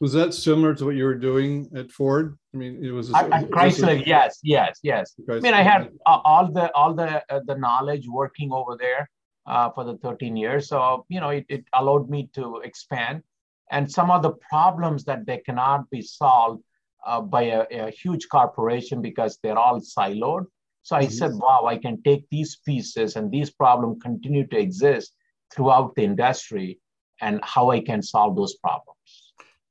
Was 0.00 0.14
that 0.14 0.32
similar 0.32 0.74
to 0.74 0.86
what 0.86 0.94
you 0.96 1.04
were 1.04 1.14
doing 1.14 1.68
at 1.76 1.90
Ford? 1.90 2.38
I 2.54 2.56
mean, 2.56 2.82
it 2.82 2.90
was. 2.90 3.12
A, 3.12 3.16
at, 3.16 3.32
at 3.32 3.50
Chrysler, 3.50 4.00
a, 4.00 4.06
yes, 4.06 4.38
yes, 4.42 4.78
yes. 4.82 5.14
Chrysler. 5.28 5.38
I 5.38 5.40
mean, 5.40 5.54
I 5.54 5.62
had 5.62 5.90
uh, 6.06 6.20
all 6.24 6.50
the 6.50 6.72
all 6.74 6.94
the 6.94 7.22
uh, 7.30 7.40
the 7.46 7.56
knowledge 7.56 8.06
working 8.08 8.50
over 8.50 8.76
there 8.78 9.10
uh, 9.46 9.68
for 9.70 9.84
the 9.84 9.98
13 9.98 10.36
years, 10.36 10.68
so 10.68 11.04
you 11.08 11.20
know, 11.20 11.28
it, 11.28 11.44
it 11.50 11.64
allowed 11.74 12.08
me 12.08 12.30
to 12.34 12.60
expand. 12.64 13.22
And 13.70 13.90
some 13.90 14.10
of 14.10 14.22
the 14.22 14.32
problems 14.48 15.04
that 15.04 15.26
they 15.26 15.38
cannot 15.38 15.88
be 15.90 16.02
solved 16.02 16.62
uh, 17.06 17.20
by 17.20 17.42
a, 17.42 17.66
a, 17.70 17.90
huge 17.90 18.28
corporation 18.28 19.00
because 19.00 19.38
they're 19.42 19.58
all 19.58 19.80
siloed. 19.80 20.46
So 20.82 20.96
I 20.96 21.04
mm-hmm. 21.04 21.12
said, 21.12 21.30
wow, 21.34 21.66
I 21.66 21.78
can 21.78 22.02
take 22.02 22.28
these 22.30 22.58
pieces 22.66 23.16
and 23.16 23.30
these 23.30 23.50
problems 23.50 24.02
continue 24.02 24.46
to 24.48 24.58
exist 24.58 25.14
throughout 25.54 25.94
the 25.94 26.04
industry, 26.04 26.78
and 27.20 27.40
how 27.42 27.70
I 27.70 27.80
can 27.80 28.02
solve 28.02 28.36
those 28.36 28.54
problems. 28.56 28.99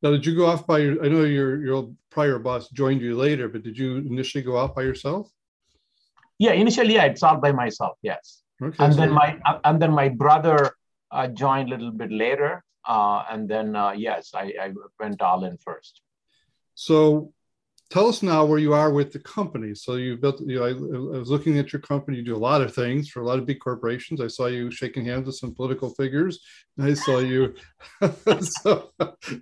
Now, 0.02 0.12
did 0.12 0.26
you 0.26 0.36
go 0.36 0.46
off 0.46 0.66
by 0.66 0.80
your? 0.80 1.04
I 1.04 1.10
know 1.10 1.24
your 1.24 1.62
your 1.64 1.90
prior 2.10 2.40
boss 2.40 2.70
joined 2.70 3.02
you 3.02 3.16
later, 3.16 3.50
but 3.50 3.64
did 3.64 3.78
you 3.78 3.98
initially 3.98 4.44
go 4.44 4.58
off 4.58 4.76
by 4.76 4.84
yourself? 4.84 5.30
Yeah, 6.38 6.54
initially 6.54 7.00
I 7.00 7.14
solved 7.16 7.42
by 7.42 7.52
myself. 7.52 7.98
Yes, 8.02 8.42
okay, 8.62 8.84
and 8.84 8.94
so 8.94 9.00
then 9.02 9.12
my 9.12 9.38
and 9.66 9.82
then 9.82 9.92
my 9.92 10.08
brother 10.08 10.72
uh, 11.12 11.28
joined 11.28 11.70
a 11.70 11.72
little 11.76 11.92
bit 11.92 12.12
later. 12.12 12.64
Uh, 12.86 13.24
and 13.30 13.48
then, 13.48 13.76
uh, 13.76 13.92
yes, 13.92 14.32
I, 14.34 14.54
I, 14.60 14.72
went 15.00 15.22
all 15.22 15.44
in 15.44 15.58
first. 15.58 16.02
So 16.76 17.34
tell 17.90 18.08
us 18.08 18.22
now 18.22 18.46
where 18.46 18.60
you 18.60 18.74
are 18.74 18.92
with 18.92 19.12
the 19.12 19.20
company. 19.20 19.74
So 19.74 19.96
you've 19.96 20.22
built, 20.22 20.42
you 20.42 20.60
know, 20.60 20.66
I, 20.66 20.70
I, 20.70 21.20
was 21.20 21.30
looking 21.30 21.58
at 21.58 21.74
your 21.74 21.82
company. 21.82 22.18
You 22.18 22.24
do 22.24 22.36
a 22.36 22.38
lot 22.38 22.62
of 22.62 22.74
things 22.74 23.10
for 23.10 23.22
a 23.22 23.26
lot 23.26 23.40
of 23.40 23.46
big 23.46 23.60
corporations. 23.60 24.22
I 24.22 24.28
saw 24.28 24.46
you 24.46 24.70
shaking 24.70 25.06
hands 25.06 25.26
with 25.26 25.36
some 25.36 25.56
political 25.56 25.90
figures. 25.90 26.40
I 26.80 26.94
saw 26.94 27.20
you, 27.20 27.56
so 28.42 28.92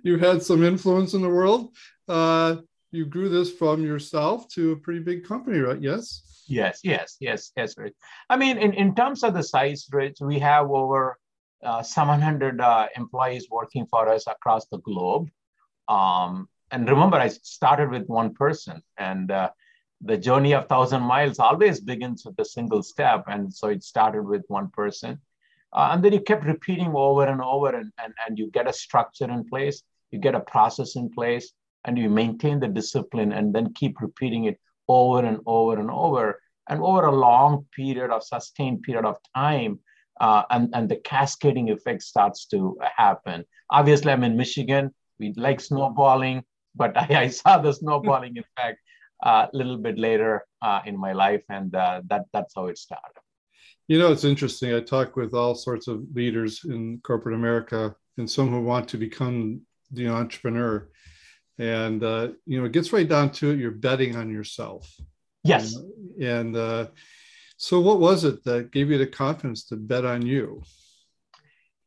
you 0.02 0.18
had 0.18 0.42
some 0.42 0.64
influence 0.64 1.14
in 1.14 1.22
the 1.22 1.28
world. 1.28 1.74
Uh, 2.08 2.56
you 2.90 3.04
grew 3.04 3.28
this 3.28 3.52
from 3.52 3.84
yourself 3.84 4.48
to 4.48 4.72
a 4.72 4.76
pretty 4.76 5.00
big 5.00 5.24
company, 5.24 5.58
right? 5.58 5.80
Yes. 5.80 6.44
Yes, 6.48 6.80
yes, 6.82 7.16
yes, 7.20 7.52
yes, 7.54 7.76
Rich. 7.76 7.94
I 8.30 8.38
mean, 8.38 8.56
in, 8.56 8.72
in 8.72 8.94
terms 8.94 9.22
of 9.22 9.34
the 9.34 9.42
size, 9.42 9.86
Rich, 9.92 10.16
we 10.22 10.38
have 10.38 10.70
over 10.70 11.18
uh, 11.62 11.82
700 11.82 12.58
uh, 12.58 12.86
employees 12.96 13.48
working 13.50 13.86
for 13.86 14.08
us 14.08 14.26
across 14.26 14.66
the 14.68 14.78
globe. 14.78 15.28
Um, 15.88 16.48
and 16.70 16.88
remember, 16.88 17.16
I 17.16 17.28
started 17.28 17.90
with 17.90 18.06
one 18.06 18.34
person, 18.34 18.82
and 18.96 19.30
uh, 19.30 19.50
the 20.00 20.16
journey 20.16 20.54
of 20.54 20.68
thousand 20.68 21.02
miles 21.02 21.38
always 21.38 21.80
begins 21.80 22.24
with 22.24 22.38
a 22.38 22.44
single 22.44 22.82
step. 22.82 23.24
And 23.26 23.52
so 23.52 23.68
it 23.68 23.82
started 23.82 24.22
with 24.22 24.42
one 24.48 24.70
person. 24.70 25.20
Uh, 25.72 25.90
and 25.92 26.02
then 26.02 26.12
you 26.12 26.20
kept 26.20 26.44
repeating 26.44 26.92
over 26.94 27.26
and 27.26 27.42
over, 27.42 27.68
and, 27.68 27.92
and, 28.02 28.14
and 28.26 28.38
you 28.38 28.50
get 28.50 28.68
a 28.68 28.72
structure 28.72 29.30
in 29.30 29.44
place, 29.44 29.82
you 30.10 30.18
get 30.18 30.34
a 30.34 30.40
process 30.40 30.96
in 30.96 31.10
place, 31.10 31.52
and 31.84 31.98
you 31.98 32.08
maintain 32.08 32.60
the 32.60 32.68
discipline 32.68 33.32
and 33.32 33.54
then 33.54 33.72
keep 33.74 34.00
repeating 34.00 34.44
it 34.44 34.58
over 34.88 35.24
and 35.24 35.38
over 35.46 35.78
and 35.78 35.90
over. 35.90 36.40
And 36.70 36.82
over 36.82 37.06
a 37.06 37.14
long 37.14 37.66
period 37.74 38.10
of 38.10 38.22
sustained 38.22 38.82
period 38.82 39.06
of 39.06 39.16
time, 39.34 39.80
uh, 40.20 40.42
and, 40.50 40.68
and 40.74 40.88
the 40.88 40.96
cascading 40.96 41.70
effect 41.70 42.02
starts 42.02 42.44
to 42.46 42.76
happen. 42.96 43.44
Obviously, 43.70 44.12
I'm 44.12 44.24
in 44.24 44.36
Michigan. 44.36 44.94
We 45.18 45.32
like 45.36 45.60
snowballing, 45.60 46.44
but 46.78 46.96
I, 46.96 47.22
I 47.24 47.28
saw 47.28 47.58
the 47.58 47.72
snowballing 47.72 48.38
effect 48.38 48.78
a 49.22 49.48
little 49.52 49.76
bit 49.76 49.98
later 49.98 50.46
uh, 50.62 50.80
in 50.86 50.96
my 50.96 51.12
life, 51.12 51.42
and 51.48 51.74
uh, 51.74 52.02
that 52.06 52.26
that's 52.32 52.54
how 52.54 52.66
it 52.66 52.78
started. 52.78 53.20
You 53.88 53.98
know, 53.98 54.12
it's 54.12 54.24
interesting. 54.24 54.74
I 54.74 54.80
talk 54.80 55.16
with 55.16 55.34
all 55.34 55.54
sorts 55.54 55.88
of 55.88 56.04
leaders 56.14 56.64
in 56.64 57.00
corporate 57.02 57.34
America, 57.34 57.94
and 58.16 58.30
some 58.30 58.48
who 58.50 58.62
want 58.62 58.88
to 58.90 58.96
become 58.96 59.62
the 59.90 60.08
entrepreneur. 60.08 60.88
And 61.58 62.04
uh, 62.04 62.28
you 62.46 62.60
know, 62.60 62.66
it 62.66 62.72
gets 62.72 62.92
right 62.92 63.08
down 63.08 63.30
to 63.32 63.50
it. 63.50 63.58
You're 63.58 63.70
betting 63.72 64.16
on 64.16 64.30
yourself. 64.30 64.94
Yes. 65.42 65.74
And, 65.74 66.22
and 66.22 66.56
uh, 66.56 66.86
so, 67.56 67.80
what 67.80 67.98
was 67.98 68.24
it 68.24 68.44
that 68.44 68.70
gave 68.70 68.90
you 68.90 68.98
the 68.98 69.06
confidence 69.06 69.64
to 69.66 69.76
bet 69.76 70.04
on 70.04 70.24
you? 70.24 70.62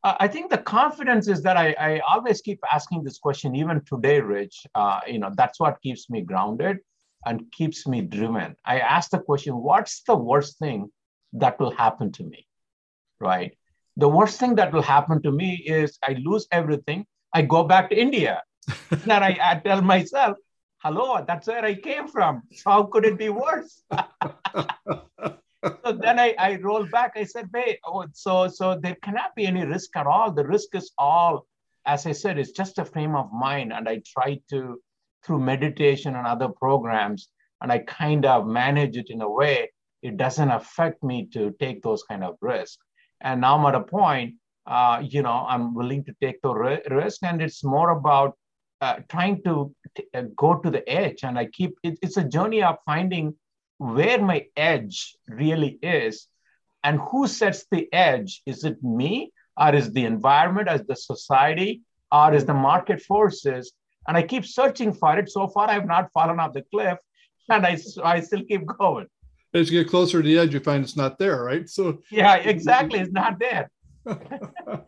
I 0.04 0.26
think 0.26 0.50
the 0.50 0.58
confidence 0.58 1.28
is 1.28 1.42
that 1.42 1.56
I, 1.56 1.74
I 1.78 2.00
always 2.00 2.40
keep 2.40 2.58
asking 2.72 3.04
this 3.04 3.18
question, 3.18 3.54
even 3.54 3.82
today, 3.84 4.20
Rich. 4.20 4.66
Uh, 4.74 5.00
you 5.06 5.20
know, 5.20 5.30
that's 5.36 5.60
what 5.60 5.80
keeps 5.80 6.10
me 6.10 6.22
grounded 6.22 6.78
and 7.24 7.50
keeps 7.52 7.86
me 7.86 8.00
driven. 8.00 8.56
I 8.64 8.80
ask 8.80 9.10
the 9.10 9.20
question, 9.20 9.54
what's 9.54 10.02
the 10.02 10.16
worst 10.16 10.58
thing 10.58 10.90
that 11.34 11.60
will 11.60 11.70
happen 11.70 12.10
to 12.12 12.24
me? 12.24 12.46
Right. 13.20 13.56
The 13.96 14.08
worst 14.08 14.40
thing 14.40 14.56
that 14.56 14.72
will 14.72 14.82
happen 14.82 15.22
to 15.22 15.30
me 15.30 15.62
is 15.66 15.98
I 16.02 16.14
lose 16.14 16.48
everything. 16.50 17.06
I 17.32 17.42
go 17.42 17.62
back 17.62 17.90
to 17.90 17.96
India. 17.96 18.42
then 18.90 19.22
I, 19.22 19.38
I 19.40 19.60
tell 19.64 19.82
myself, 19.82 20.36
hello, 20.78 21.24
that's 21.24 21.46
where 21.46 21.64
I 21.64 21.74
came 21.74 22.08
from. 22.08 22.42
So 22.52 22.70
how 22.70 22.82
could 22.84 23.04
it 23.04 23.18
be 23.18 23.28
worse? 23.28 23.84
so 25.64 25.92
then 25.92 26.18
I, 26.18 26.34
I 26.38 26.56
rolled 26.56 26.90
back. 26.90 27.12
I 27.16 27.24
said, 27.24 27.48
wait, 27.52 27.78
oh, 27.86 28.04
so 28.12 28.48
so 28.48 28.78
there 28.78 28.96
cannot 29.02 29.34
be 29.34 29.46
any 29.46 29.64
risk 29.64 29.96
at 29.96 30.06
all. 30.06 30.32
The 30.32 30.46
risk 30.46 30.74
is 30.74 30.92
all, 30.98 31.46
as 31.86 32.06
I 32.06 32.12
said, 32.12 32.38
it's 32.38 32.52
just 32.52 32.78
a 32.78 32.84
frame 32.84 33.14
of 33.14 33.32
mind. 33.32 33.72
And 33.72 33.88
I 33.88 34.02
try 34.06 34.40
to, 34.50 34.80
through 35.24 35.40
meditation 35.40 36.16
and 36.16 36.26
other 36.26 36.48
programs, 36.48 37.28
and 37.60 37.70
I 37.70 37.78
kind 37.78 38.26
of 38.26 38.46
manage 38.46 38.96
it 38.96 39.10
in 39.10 39.20
a 39.20 39.30
way 39.30 39.70
it 40.02 40.16
doesn't 40.16 40.50
affect 40.50 41.02
me 41.02 41.28
to 41.32 41.54
take 41.60 41.80
those 41.82 42.02
kind 42.02 42.24
of 42.24 42.36
risks. 42.40 42.84
And 43.20 43.40
now 43.40 43.56
I'm 43.56 43.66
at 43.66 43.76
a 43.76 43.84
point, 43.84 44.34
uh, 44.66 45.00
you 45.02 45.22
know, 45.22 45.46
I'm 45.48 45.74
willing 45.74 46.04
to 46.04 46.14
take 46.20 46.42
the 46.42 46.80
risk, 46.90 47.22
and 47.22 47.40
it's 47.40 47.62
more 47.62 47.90
about 47.90 48.36
uh, 48.80 48.96
trying 49.08 49.42
to 49.44 49.72
t- 49.94 50.06
uh, 50.12 50.24
go 50.36 50.56
to 50.56 50.70
the 50.70 50.88
edge. 50.88 51.22
And 51.22 51.38
I 51.38 51.46
keep 51.46 51.78
it, 51.84 51.98
it's 52.02 52.16
a 52.16 52.24
journey 52.24 52.64
of 52.64 52.78
finding 52.84 53.34
where 53.82 54.22
my 54.22 54.46
edge 54.56 55.16
really 55.28 55.78
is 55.82 56.28
and 56.84 57.00
who 57.00 57.26
sets 57.26 57.66
the 57.70 57.92
edge? 57.92 58.42
Is 58.46 58.64
it 58.64 58.82
me 58.82 59.32
or 59.56 59.74
is 59.74 59.92
the 59.92 60.04
environment 60.04 60.68
as 60.68 60.84
the 60.84 60.94
society 60.94 61.82
or 62.12 62.32
is 62.32 62.44
the 62.44 62.54
market 62.54 63.02
forces? 63.02 63.72
And 64.06 64.16
i 64.16 64.22
keep 64.22 64.44
searching 64.46 64.92
for 64.92 65.18
it. 65.18 65.30
So 65.30 65.48
far 65.48 65.68
i've 65.68 65.86
not 65.86 66.10
fallen 66.12 66.38
off 66.38 66.52
the 66.52 66.64
cliff 66.72 66.98
and 67.48 67.66
i, 67.66 67.76
I 68.04 68.20
still 68.20 68.44
keep 68.44 68.64
going. 68.66 69.06
As 69.52 69.70
you 69.70 69.82
get 69.82 69.90
closer 69.90 70.22
to 70.22 70.28
the 70.28 70.38
edge 70.38 70.54
you 70.54 70.60
find 70.60 70.84
it's 70.84 70.96
not 70.96 71.18
there 71.18 71.42
right? 71.42 71.68
So 71.68 71.98
yeah 72.10 72.36
exactly. 72.36 73.00
It's 73.00 73.12
not 73.12 73.40
there. 73.40 73.70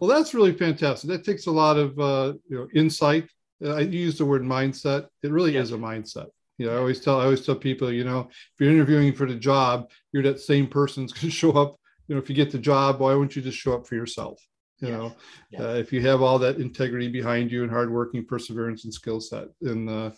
Well 0.00 0.10
that's 0.10 0.34
really 0.34 0.52
fantastic. 0.52 1.08
That 1.10 1.22
takes 1.22 1.46
a 1.46 1.52
lot 1.52 1.76
of 1.76 1.96
uh, 1.96 2.32
you 2.48 2.56
know 2.56 2.66
insight. 2.74 3.28
I 3.64 3.80
use 3.82 4.18
the 4.18 4.24
word 4.24 4.42
mindset. 4.42 5.06
It 5.22 5.30
really 5.30 5.56
is 5.56 5.70
a 5.70 5.76
mindset 5.76 6.26
you 6.62 6.68
know, 6.68 6.74
I 6.74 6.78
always 6.78 7.00
tell 7.00 7.20
I 7.20 7.24
always 7.24 7.44
tell 7.44 7.56
people, 7.56 7.92
you 7.92 8.04
know, 8.04 8.28
if 8.30 8.60
you're 8.60 8.70
interviewing 8.70 9.12
for 9.14 9.26
the 9.26 9.34
job, 9.34 9.90
you're 10.12 10.22
that 10.22 10.38
same 10.38 10.68
person's 10.68 11.12
going 11.12 11.22
to 11.22 11.30
show 11.30 11.50
up. 11.52 11.76
You 12.06 12.14
know, 12.14 12.22
if 12.22 12.28
you 12.28 12.36
get 12.36 12.52
the 12.52 12.58
job, 12.58 13.00
why 13.00 13.14
wouldn't 13.14 13.34
you 13.34 13.42
just 13.42 13.58
show 13.58 13.74
up 13.74 13.86
for 13.86 13.96
yourself? 13.96 14.40
You 14.80 14.88
yes. 14.88 14.96
know, 14.96 15.16
yes. 15.50 15.60
Uh, 15.60 15.74
if 15.78 15.92
you 15.92 16.00
have 16.02 16.22
all 16.22 16.38
that 16.38 16.58
integrity 16.58 17.08
behind 17.08 17.50
you 17.50 17.62
and 17.62 17.70
hardworking 17.70 18.26
perseverance 18.26 18.84
and 18.84 18.94
skill 18.94 19.20
set. 19.20 19.46
And 19.62 19.88
uh, 19.90 20.10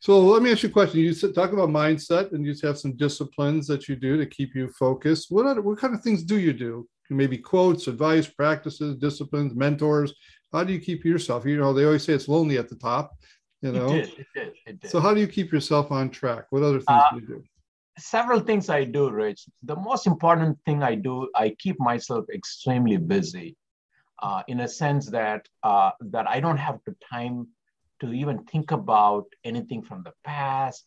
so, 0.00 0.20
let 0.20 0.42
me 0.42 0.52
ask 0.52 0.62
you 0.62 0.68
a 0.68 0.72
question. 0.72 1.00
You 1.00 1.14
talk 1.14 1.52
about 1.52 1.70
mindset, 1.70 2.32
and 2.32 2.44
you 2.44 2.54
have 2.62 2.78
some 2.78 2.96
disciplines 2.96 3.66
that 3.68 3.88
you 3.88 3.96
do 3.96 4.18
to 4.18 4.26
keep 4.26 4.54
you 4.54 4.68
focused. 4.78 5.30
What 5.30 5.46
other, 5.46 5.62
what 5.62 5.78
kind 5.78 5.94
of 5.94 6.02
things 6.02 6.22
do 6.22 6.38
you 6.38 6.52
do? 6.52 6.86
Maybe 7.08 7.38
quotes, 7.38 7.88
advice, 7.88 8.26
practices, 8.26 8.96
disciplines, 8.96 9.54
mentors. 9.54 10.14
How 10.52 10.64
do 10.64 10.72
you 10.72 10.80
keep 10.80 11.04
yourself? 11.04 11.46
You 11.46 11.58
know, 11.58 11.72
they 11.72 11.84
always 11.84 12.04
say 12.04 12.14
it's 12.14 12.28
lonely 12.28 12.58
at 12.58 12.68
the 12.68 12.76
top 12.76 13.12
you 13.62 13.72
know? 13.72 13.86
it 13.86 14.04
did, 14.04 14.18
it 14.18 14.26
did, 14.34 14.52
it 14.66 14.80
did. 14.80 14.90
so 14.90 15.00
how 15.00 15.14
do 15.14 15.20
you 15.20 15.26
keep 15.28 15.52
yourself 15.52 15.90
on 15.90 16.10
track? 16.10 16.46
What 16.50 16.62
other 16.62 16.80
things 16.80 16.88
uh, 16.88 17.10
do 17.12 17.20
you 17.20 17.26
do? 17.26 17.44
Several 17.98 18.40
things 18.40 18.68
i 18.68 18.84
do 18.84 19.10
rich. 19.10 19.46
The 19.62 19.76
most 19.76 20.06
important 20.06 20.58
thing 20.66 20.82
i 20.82 20.94
do 20.94 21.28
i 21.34 21.54
keep 21.58 21.78
myself 21.80 22.24
extremely 22.34 22.96
busy 22.96 23.56
uh, 24.22 24.42
in 24.48 24.60
a 24.60 24.68
sense 24.68 25.10
that 25.10 25.48
uh, 25.62 25.90
that 26.00 26.28
i 26.28 26.40
don't 26.40 26.56
have 26.56 26.78
the 26.86 26.94
time 27.12 27.48
to 28.00 28.12
even 28.12 28.44
think 28.44 28.70
about 28.70 29.26
anything 29.44 29.82
from 29.82 30.02
the 30.02 30.12
past 30.24 30.86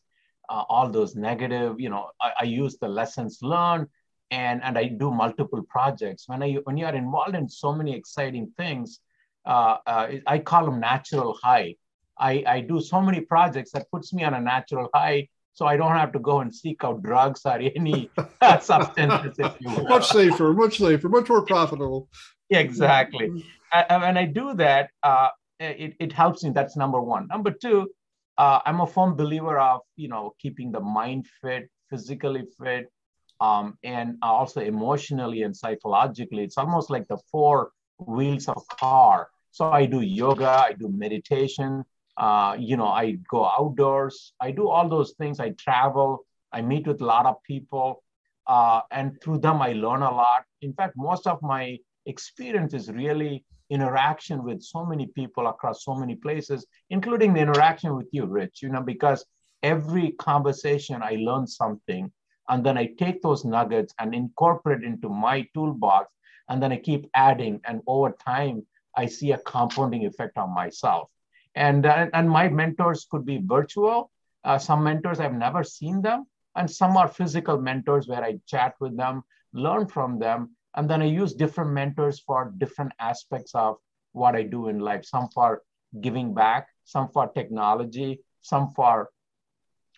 uh, 0.49 0.63
all 0.69 0.89
those 0.89 1.15
negative 1.15 1.79
you 1.79 1.89
know 1.89 2.09
I, 2.21 2.31
I, 2.41 2.43
use 2.43 2.77
the 2.77 2.87
lessons 2.87 3.39
learned 3.41 3.87
and 4.31 4.63
and 4.63 4.77
i 4.77 4.85
do 4.85 5.11
multiple 5.11 5.63
projects. 5.69 6.27
When 6.27 6.43
i 6.43 6.53
when 6.65 6.77
you 6.77 6.85
are 6.85 6.95
involved 6.95 7.35
in 7.35 7.47
so 7.47 7.73
many 7.73 7.95
exciting 7.95 8.51
things 8.57 8.99
uh, 9.45 9.77
uh, 9.85 10.07
i 10.27 10.39
call 10.39 10.65
them 10.65 10.79
natural 10.79 11.37
high 11.41 11.75
I, 12.17 12.43
I 12.47 12.61
do 12.61 12.81
so 12.81 13.01
many 13.01 13.21
projects 13.21 13.71
that 13.71 13.89
puts 13.91 14.13
me 14.13 14.23
on 14.23 14.33
a 14.33 14.41
natural 14.41 14.89
high 14.93 15.27
so 15.55 15.65
I 15.65 15.77
don't 15.77 15.93
have 15.93 16.11
to 16.11 16.19
go 16.19 16.41
and 16.41 16.53
seek 16.53 16.83
out 16.83 17.01
drugs 17.01 17.41
or 17.45 17.53
any 17.53 18.11
substances, 18.61 19.35
if 19.39 19.55
you 19.61 19.69
will. 19.71 19.85
Much 19.85 20.09
safer, 20.09 20.53
much 20.53 20.77
safer, 20.77 21.07
much 21.07 21.29
more 21.29 21.43
profitable. 21.43 22.09
Exactly. 22.49 23.43
and 23.73 24.01
when 24.01 24.17
I 24.17 24.25
do 24.25 24.53
that, 24.55 24.89
uh, 25.01 25.29
it, 25.59 25.95
it 25.99 26.11
helps 26.11 26.43
me. 26.43 26.51
That's 26.51 26.75
number 26.75 27.01
one. 27.01 27.27
Number 27.27 27.51
two, 27.51 27.89
uh, 28.37 28.59
I'm 28.65 28.81
a 28.81 28.87
firm 28.87 29.15
believer 29.15 29.57
of, 29.57 29.81
you 29.95 30.09
know, 30.09 30.35
keeping 30.39 30.73
the 30.73 30.81
mind 30.81 31.25
fit, 31.41 31.69
physically 31.89 32.43
fit, 32.61 32.91
um, 33.39 33.77
and 33.81 34.17
also 34.21 34.59
emotionally 34.59 35.43
and 35.43 35.55
psychologically. 35.55 36.43
It's 36.43 36.57
almost 36.57 36.89
like 36.89 37.07
the 37.07 37.17
four 37.31 37.71
wheels 37.97 38.49
of 38.49 38.61
a 38.69 38.75
car. 38.75 39.29
So 39.51 39.71
I 39.71 39.85
do 39.85 40.01
yoga, 40.01 40.49
I 40.49 40.73
do 40.73 40.89
meditation, 40.89 41.85
uh, 42.17 42.55
you 42.57 42.77
know, 42.77 42.87
I 42.87 43.17
go 43.29 43.45
outdoors. 43.45 44.33
I 44.39 44.51
do 44.51 44.69
all 44.69 44.87
those 44.87 45.13
things. 45.17 45.39
I 45.39 45.49
travel. 45.51 46.25
I 46.51 46.61
meet 46.61 46.87
with 46.87 47.01
a 47.01 47.05
lot 47.05 47.25
of 47.25 47.35
people. 47.43 48.03
Uh, 48.47 48.81
and 48.91 49.19
through 49.21 49.39
them, 49.39 49.61
I 49.61 49.73
learn 49.73 50.01
a 50.01 50.11
lot. 50.11 50.45
In 50.61 50.73
fact, 50.73 50.93
most 50.95 51.27
of 51.27 51.41
my 51.41 51.77
experience 52.05 52.73
is 52.73 52.89
really 52.91 53.43
interaction 53.69 54.43
with 54.43 54.61
so 54.61 54.85
many 54.85 55.07
people 55.07 55.47
across 55.47 55.83
so 55.83 55.95
many 55.95 56.15
places, 56.15 56.65
including 56.89 57.33
the 57.33 57.41
interaction 57.41 57.95
with 57.95 58.07
you, 58.11 58.25
Rich, 58.25 58.61
you 58.61 58.69
know, 58.69 58.81
because 58.81 59.25
every 59.63 60.11
conversation 60.11 61.01
I 61.01 61.17
learn 61.19 61.47
something. 61.47 62.11
And 62.47 62.63
then 62.63 62.77
I 62.77 62.91
take 62.99 63.23
those 63.23 63.43
nuggets 63.43 63.93
and 63.97 64.13
incorporate 64.13 64.83
into 64.83 65.09
my 65.09 65.47
toolbox. 65.55 66.11
And 66.47 66.61
then 66.61 66.71
I 66.71 66.77
keep 66.77 67.09
adding. 67.15 67.59
And 67.65 67.81
over 67.87 68.15
time, 68.23 68.65
I 68.95 69.07
see 69.07 69.31
a 69.31 69.39
compounding 69.39 70.05
effect 70.05 70.37
on 70.37 70.53
myself. 70.53 71.09
And, 71.55 71.85
uh, 71.85 72.07
and 72.13 72.29
my 72.29 72.49
mentors 72.49 73.07
could 73.09 73.25
be 73.25 73.41
virtual. 73.43 74.11
Uh, 74.43 74.57
some 74.57 74.83
mentors, 74.83 75.19
I've 75.19 75.33
never 75.33 75.63
seen 75.63 76.01
them. 76.01 76.25
And 76.55 76.69
some 76.69 76.95
are 76.97 77.07
physical 77.07 77.59
mentors 77.59 78.07
where 78.07 78.23
I 78.23 78.39
chat 78.47 78.75
with 78.79 78.95
them, 78.97 79.23
learn 79.53 79.87
from 79.87 80.19
them, 80.19 80.55
And 80.75 80.89
then 80.89 81.01
I 81.01 81.05
use 81.05 81.33
different 81.33 81.71
mentors 81.71 82.19
for 82.19 82.53
different 82.57 82.91
aspects 82.99 83.55
of 83.55 83.77
what 84.11 84.35
I 84.35 84.43
do 84.43 84.67
in 84.67 84.79
life. 84.79 85.05
Some 85.05 85.29
for 85.29 85.63
giving 86.01 86.33
back, 86.33 86.67
some 86.83 87.09
for 87.09 87.27
technology, 87.27 88.19
some 88.41 88.71
for 88.75 89.09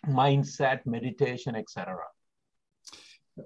mindset, 0.06 0.86
meditation, 0.86 1.56
etc. 1.56 1.98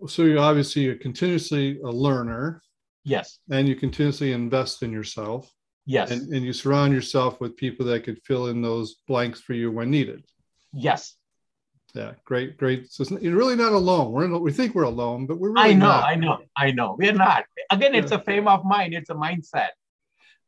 So 0.06 0.24
you 0.24 0.38
obviously 0.38 0.82
you're 0.82 0.96
continuously 0.96 1.80
a 1.80 1.90
learner. 1.90 2.62
Yes. 3.04 3.38
And 3.50 3.68
you 3.68 3.76
continuously 3.76 4.32
invest 4.32 4.82
in 4.82 4.92
yourself. 4.92 5.50
Yes. 5.84 6.10
And, 6.10 6.32
and 6.32 6.44
you 6.44 6.52
surround 6.52 6.92
yourself 6.92 7.40
with 7.40 7.56
people 7.56 7.86
that 7.86 8.04
could 8.04 8.20
fill 8.24 8.46
in 8.46 8.62
those 8.62 8.96
blanks 9.08 9.40
for 9.40 9.54
you 9.54 9.70
when 9.70 9.90
needed. 9.90 10.24
Yes. 10.72 11.16
Yeah, 11.94 12.12
great, 12.24 12.56
great. 12.56 12.90
So 12.90 13.04
you're 13.20 13.36
really 13.36 13.56
not 13.56 13.72
alone. 13.72 14.12
We're 14.12 14.24
in, 14.24 14.40
we 14.40 14.52
think 14.52 14.74
we're 14.74 14.84
alone, 14.84 15.26
but 15.26 15.38
we're 15.38 15.52
really 15.52 15.70
I 15.70 15.72
know, 15.74 15.86
not. 15.86 16.04
I 16.04 16.14
know, 16.14 16.38
I 16.56 16.70
know. 16.70 16.96
We're 16.98 17.12
not. 17.12 17.44
Again, 17.70 17.94
it's 17.94 18.12
yeah. 18.12 18.18
a 18.18 18.22
frame 18.22 18.48
of 18.48 18.64
mind. 18.64 18.94
It's 18.94 19.10
a 19.10 19.14
mindset. 19.14 19.70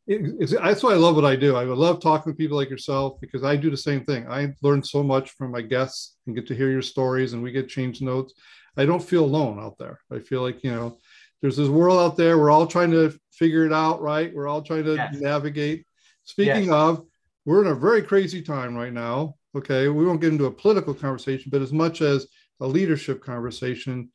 It, 0.07 0.51
that's 0.63 0.83
why 0.83 0.93
I 0.93 0.97
love 0.97 1.17
what 1.17 1.25
I 1.25 1.37
do. 1.37 1.57
I 1.57 1.65
love 1.65 2.01
talking 2.01 2.33
to 2.33 2.37
people 2.37 2.57
like 2.57 2.71
yourself 2.71 3.21
because 3.21 3.43
I 3.43 3.57
do 3.57 3.71
the 3.71 3.77
same 3.77 4.05
thing. 4.05 4.27
I 4.29 4.55
learn 4.63 4.83
so 4.83 5.03
much 5.03 5.31
from 5.33 5.51
my 5.51 5.63
guests 5.63 6.17
and 6.27 6.35
get 6.35 6.47
to 6.49 6.55
hear 6.55 6.71
your 6.71 6.83
stories, 6.83 7.33
and 7.33 7.43
we 7.43 7.53
get 7.53 7.69
change 7.69 8.01
notes. 8.01 8.35
I 8.77 8.85
don't 8.87 9.03
feel 9.03 9.25
alone 9.25 9.59
out 9.59 9.79
there. 9.79 10.01
I 10.11 10.19
feel 10.19 10.43
like 10.43 10.63
you 10.65 10.73
know, 10.73 10.99
there's 11.45 11.59
this 11.59 11.69
world 11.69 12.01
out 12.01 12.17
there. 12.17 12.39
We're 12.39 12.51
all 12.51 12.67
trying 12.67 12.91
to 12.93 13.15
figure 13.31 13.67
it 13.67 13.73
out, 13.73 14.01
right? 14.01 14.35
We're 14.35 14.49
all 14.49 14.63
trying 14.63 14.85
to 14.85 14.95
yes. 14.95 15.15
navigate. 15.21 15.85
Speaking 16.23 16.65
yes. 16.65 16.73
of, 16.73 17.05
we're 17.45 17.61
in 17.61 17.71
a 17.71 17.75
very 17.75 18.01
crazy 18.01 18.41
time 18.41 18.75
right 18.75 18.95
now. 18.95 19.35
Okay, 19.55 19.89
we 19.89 20.07
won't 20.07 20.23
get 20.23 20.33
into 20.33 20.47
a 20.47 20.51
political 20.51 20.95
conversation, 20.95 21.51
but 21.51 21.61
as 21.61 21.71
much 21.71 22.01
as 22.01 22.29
a 22.61 22.67
leadership 22.67 23.23
conversation, 23.23 24.11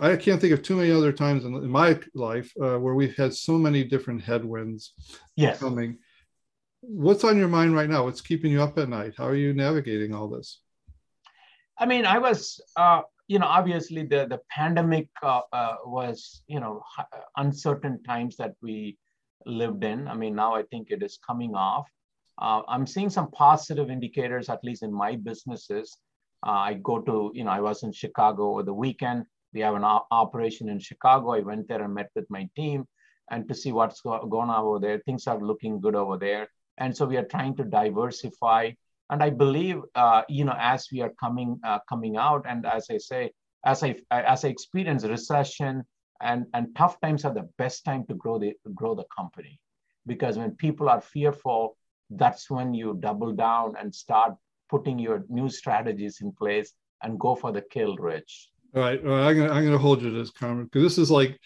I 0.00 0.16
can't 0.16 0.40
think 0.40 0.54
of 0.54 0.62
too 0.62 0.76
many 0.76 0.90
other 0.90 1.12
times 1.12 1.44
in, 1.44 1.54
in 1.56 1.68
my 1.68 2.00
life 2.14 2.50
uh, 2.58 2.78
where 2.78 2.94
we've 2.94 3.18
had 3.18 3.34
so 3.34 3.58
many 3.58 3.84
different 3.84 4.22
headwinds 4.22 4.94
yes. 5.36 5.60
coming. 5.60 5.98
What's 6.80 7.22
on 7.22 7.36
your 7.36 7.48
mind 7.48 7.74
right 7.74 7.90
now? 7.90 8.04
What's 8.04 8.22
keeping 8.22 8.50
you 8.50 8.62
up 8.62 8.78
at 8.78 8.88
night? 8.88 9.12
How 9.18 9.26
are 9.26 9.36
you 9.36 9.52
navigating 9.52 10.14
all 10.14 10.28
this? 10.28 10.62
I 11.78 11.84
mean, 11.84 12.06
I 12.06 12.16
was, 12.16 12.62
uh, 12.76 13.02
you 13.28 13.38
know, 13.38 13.46
obviously 13.46 14.04
the 14.04 14.26
the 14.26 14.40
pandemic 14.50 15.08
uh, 15.22 15.42
uh 15.52 15.76
was, 15.84 16.42
you 16.46 16.60
know, 16.60 16.82
uncertain 17.36 18.02
times 18.04 18.36
that 18.36 18.54
we 18.62 18.98
lived 19.44 19.84
in. 19.84 20.08
I 20.08 20.14
mean, 20.14 20.34
now 20.34 20.54
I 20.54 20.62
think 20.62 20.88
it 20.90 21.02
is 21.02 21.18
coming 21.26 21.54
off. 21.54 21.86
Uh, 22.38 22.62
I'm 22.68 22.86
seeing 22.86 23.10
some 23.10 23.30
positive 23.30 23.90
indicators, 23.90 24.48
at 24.48 24.62
least 24.62 24.82
in 24.82 24.92
my 24.92 25.16
businesses. 25.16 25.96
Uh, 26.46 26.50
I 26.50 26.74
go 26.74 27.00
to, 27.00 27.32
you 27.34 27.44
know, 27.44 27.50
I 27.50 27.60
was 27.60 27.82
in 27.82 27.92
Chicago 27.92 28.50
over 28.50 28.62
the 28.62 28.74
weekend. 28.74 29.24
We 29.54 29.60
have 29.60 29.74
an 29.74 29.84
operation 29.84 30.68
in 30.68 30.78
Chicago. 30.78 31.32
I 31.32 31.40
went 31.40 31.66
there 31.66 31.82
and 31.82 31.94
met 31.94 32.10
with 32.14 32.26
my 32.28 32.48
team 32.54 32.84
and 33.30 33.48
to 33.48 33.54
see 33.54 33.72
what's 33.72 34.00
go- 34.02 34.26
going 34.26 34.50
on 34.50 34.64
over 34.64 34.78
there. 34.78 34.98
Things 34.98 35.26
are 35.26 35.40
looking 35.40 35.80
good 35.80 35.94
over 35.94 36.18
there. 36.18 36.48
And 36.78 36.94
so 36.94 37.06
we 37.06 37.16
are 37.16 37.24
trying 37.24 37.56
to 37.56 37.64
diversify. 37.64 38.72
And 39.10 39.22
I 39.22 39.30
believe, 39.30 39.80
uh, 39.94 40.22
you 40.28 40.44
know, 40.44 40.56
as 40.58 40.88
we 40.92 41.00
are 41.00 41.12
coming 41.20 41.60
uh, 41.64 41.78
coming 41.88 42.16
out, 42.16 42.44
and 42.48 42.66
as 42.66 42.86
I 42.90 42.98
say, 42.98 43.32
as 43.64 43.82
I 43.82 43.96
as 44.10 44.44
I 44.44 44.48
experience 44.48 45.04
recession 45.04 45.84
and 46.20 46.46
and 46.54 46.74
tough 46.76 47.00
times 47.00 47.24
are 47.24 47.34
the 47.34 47.48
best 47.58 47.84
time 47.84 48.04
to 48.06 48.14
grow 48.14 48.38
the 48.38 48.54
grow 48.74 48.94
the 48.94 49.04
company, 49.16 49.60
because 50.06 50.38
when 50.38 50.52
people 50.52 50.88
are 50.88 51.00
fearful, 51.00 51.76
that's 52.10 52.50
when 52.50 52.74
you 52.74 52.96
double 53.00 53.32
down 53.32 53.74
and 53.78 53.94
start 53.94 54.34
putting 54.68 54.98
your 54.98 55.24
new 55.28 55.48
strategies 55.48 56.20
in 56.20 56.32
place 56.32 56.72
and 57.02 57.20
go 57.20 57.34
for 57.34 57.52
the 57.52 57.62
kill, 57.62 57.96
Rich. 57.96 58.50
All 58.74 58.82
right, 58.82 59.02
well, 59.02 59.22
I'm 59.22 59.36
gonna 59.36 59.52
I'm 59.52 59.64
gonna 59.64 59.78
hold 59.78 60.02
you 60.02 60.10
to 60.10 60.18
this 60.18 60.30
comment 60.30 60.70
because 60.70 60.82
this 60.82 60.98
is 60.98 61.10
like 61.10 61.38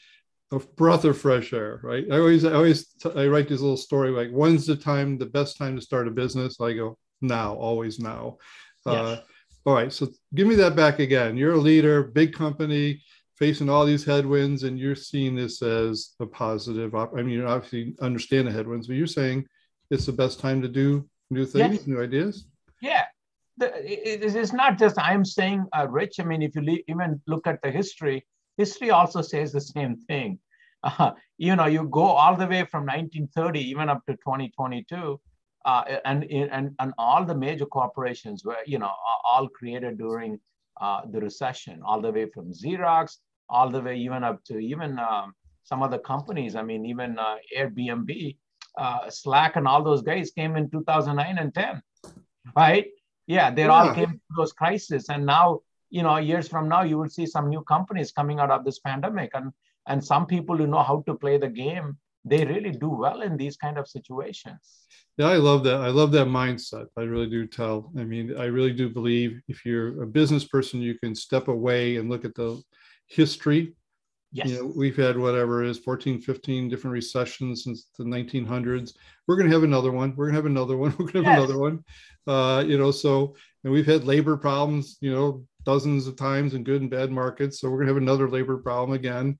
a 0.53 0.59
breath 0.59 1.05
of 1.05 1.19
fresh 1.19 1.53
air, 1.53 1.81
right? 1.83 2.05
I 2.11 2.19
always 2.19 2.45
I 2.45 2.53
always 2.53 2.87
t- 2.95 3.11
I 3.15 3.27
write 3.27 3.49
this 3.49 3.61
little 3.61 3.77
story 3.77 4.11
like 4.11 4.31
when's 4.31 4.67
the 4.67 4.77
time 4.77 5.19
the 5.19 5.27
best 5.27 5.57
time 5.57 5.77
to 5.77 5.83
start 5.83 6.09
a 6.09 6.11
business? 6.11 6.61
I 6.61 6.73
go 6.73 6.99
now, 7.21 7.55
always 7.55 7.99
now. 7.99 8.39
Uh, 8.87 8.93
yes. 8.93 9.05
Uh, 9.05 9.21
all 9.67 9.75
right, 9.75 9.93
so 9.93 10.09
give 10.35 10.47
me 10.47 10.55
that 10.57 10.75
back 10.75 10.99
again. 11.01 11.37
You're 11.37 11.55
a 11.55 11.59
leader, 11.59 12.03
big 12.03 12.33
company, 12.33 13.03
facing 13.37 13.69
all 13.69 13.85
these 13.85 14.05
headwinds, 14.05 14.63
and 14.63 14.79
you're 14.79 14.95
seeing 14.95 15.35
this 15.35 15.63
as 15.63 16.15
a 16.21 16.27
positive. 16.27 16.95
Op- 16.95 17.17
I 17.17 17.23
mean, 17.23 17.31
you 17.31 17.47
obviously 17.47 17.95
understand 18.01 18.47
the 18.47 18.53
headwinds, 18.53 18.87
but 18.87 18.97
you're 18.97 19.07
saying 19.07 19.47
it's 19.91 20.07
the 20.07 20.13
best 20.13 20.41
time 20.41 20.63
to 20.63 20.69
do 20.69 21.09
new 21.31 21.45
things, 21.45 21.75
yes. 21.75 21.87
new 21.87 22.03
ideas. 22.03 22.47
Yeah, 22.81 23.05
the, 23.59 23.69
it 23.85 24.23
is 24.23 24.53
not 24.53 24.79
just 24.79 24.99
I'm 24.99 25.25
saying, 25.25 25.67
uh, 25.77 25.87
Rich. 25.89 26.21
I 26.21 26.25
mean, 26.25 26.43
if 26.43 26.55
you 26.55 26.63
le- 26.63 26.85
even 26.89 27.21
look 27.27 27.47
at 27.47 27.61
the 27.63 27.71
history, 27.71 28.27
history 28.57 28.91
also 28.91 29.23
says 29.23 29.53
the 29.53 29.61
same 29.61 29.97
thing. 29.97 30.39
Uh, 30.83 31.13
you 31.39 31.57
know, 31.57 31.67
you 31.67 31.85
go 31.85 32.05
all 32.05 32.37
the 32.37 32.47
way 32.47 32.65
from 32.65 32.85
1930 32.85 33.61
even 33.61 33.89
up 33.89 34.05
to 34.07 34.15
2022, 34.15 35.21
uh, 35.65 35.85
and, 36.05 36.25
and 36.25 36.75
and 36.79 36.95
all 36.97 37.25
the 37.25 37.35
major 37.35 37.67
corporations 37.67 38.45
were 38.45 38.57
you 38.67 38.79
know 38.79 38.93
all 39.25 39.49
created 39.49 39.99
during 39.99 40.41
uh, 40.81 41.03
the 41.11 41.21
recession, 41.21 41.83
all 41.85 42.01
the 42.01 42.11
way 42.11 42.27
from 42.27 42.53
Xerox, 42.53 43.19
all 43.49 43.69
the 43.69 43.81
way 43.81 43.97
even 43.99 44.25
up 44.25 44.43
to 44.45 44.59
even 44.59 44.99
um, 44.99 45.35
some 45.63 45.83
other 45.83 45.99
companies. 45.99 46.57
I 46.57 46.63
mean, 46.63 46.87
even 46.87 47.19
uh, 47.19 47.37
Airbnb, 47.57 48.37
uh, 48.79 49.11
Slack, 49.11 49.57
and 49.57 49.69
all 49.69 49.83
those 49.83 50.03
guys 50.03 50.31
came 50.31 50.57
in 50.57 50.71
2009 50.71 51.39
and 51.39 51.55
10, 51.55 51.83
right? 52.57 52.87
Yeah, 53.27 53.51
they 53.51 53.65
yeah. 53.65 53.69
all 53.69 53.95
came 53.95 54.13
to 54.13 54.35
those 54.37 54.53
crises, 54.53 55.09
and 55.11 55.27
now 55.27 55.61
you 55.91 56.03
know 56.03 56.17
years 56.17 56.49
from 56.49 56.69
now 56.69 56.83
you 56.83 56.97
will 56.97 57.11
see 57.11 57.27
some 57.27 57.49
new 57.49 57.63
companies 57.63 58.13
coming 58.13 58.41
out 58.41 58.51
of 58.51 58.65
this 58.65 58.79
pandemic, 58.79 59.31
and 59.35 59.53
and 59.87 60.03
some 60.03 60.27
people 60.27 60.57
who 60.57 60.67
know 60.67 60.83
how 60.83 61.03
to 61.07 61.15
play 61.15 61.37
the 61.37 61.49
game, 61.49 61.99
they 62.25 62.45
really 62.45 62.73
do 62.73 62.89
well 62.89 63.23
in 63.23 63.37
these 63.37 63.57
kind 63.57 63.79
of 63.79 63.89
situations. 63.89 64.87
Yeah, 65.17 65.29
I 65.29 65.37
love 65.37 65.65
that. 65.65 65.81
I 65.81 65.89
love 65.89 66.13
that 66.13 66.27
mindset. 66.27 66.87
I 66.97 67.03
really 67.03 67.29
do 67.29 67.47
Tel. 67.47 67.91
I 67.99 68.05
mean, 68.05 68.37
I 68.37 68.45
really 68.45 68.73
do 68.73 68.89
believe 68.89 69.41
if 69.49 69.65
you're 69.65 70.03
a 70.03 70.07
business 70.07 70.45
person, 70.45 70.81
you 70.81 70.99
can 70.99 71.15
step 71.15 71.49
away 71.49 71.97
and 71.97 72.09
look 72.09 72.25
at 72.25 72.35
the 72.35 72.63
history 73.07 73.75
Yes. 74.33 74.49
You 74.49 74.57
know, 74.59 74.73
we've 74.77 74.97
had 74.97 75.19
whatever 75.19 75.65
is 75.65 75.79
14, 75.79 76.21
15 76.21 76.69
different 76.69 76.93
recessions 76.93 77.65
since 77.65 77.89
the 77.99 78.05
1900s. 78.05 78.93
We're 79.27 79.37
going 79.37 79.49
to 79.49 79.55
have 79.55 79.65
another 79.65 79.91
one. 79.91 80.15
We're 80.17 80.27
going 80.27 80.35
to 80.35 80.39
have 80.39 80.47
another 80.47 80.77
one. 80.77 80.91
We're 80.99 81.11
going 81.11 81.25
to 81.25 81.31
have 81.31 81.39
yes. 81.41 81.49
another 81.49 81.59
one. 81.59 81.85
Uh, 82.27 82.63
you 82.65 82.79
know, 82.79 82.93
so, 82.93 83.35
and 83.65 83.73
we've 83.73 83.87
had 83.87 84.05
labor 84.05 84.37
problems, 84.37 84.99
you 85.01 85.13
know, 85.13 85.45
dozens 85.65 86.07
of 86.07 86.17
times 86.17 86.55
in 86.55 86.63
good 86.63 86.81
and 86.81 86.91
bad 86.91 87.11
markets. 87.11 87.61
So 87.61 87.69
we're 87.69 87.79
going 87.79 87.89
to 87.89 87.95
have 87.95 88.03
another 88.03 88.29
labor 88.29 88.57
problem 88.59 88.97
again. 88.97 89.39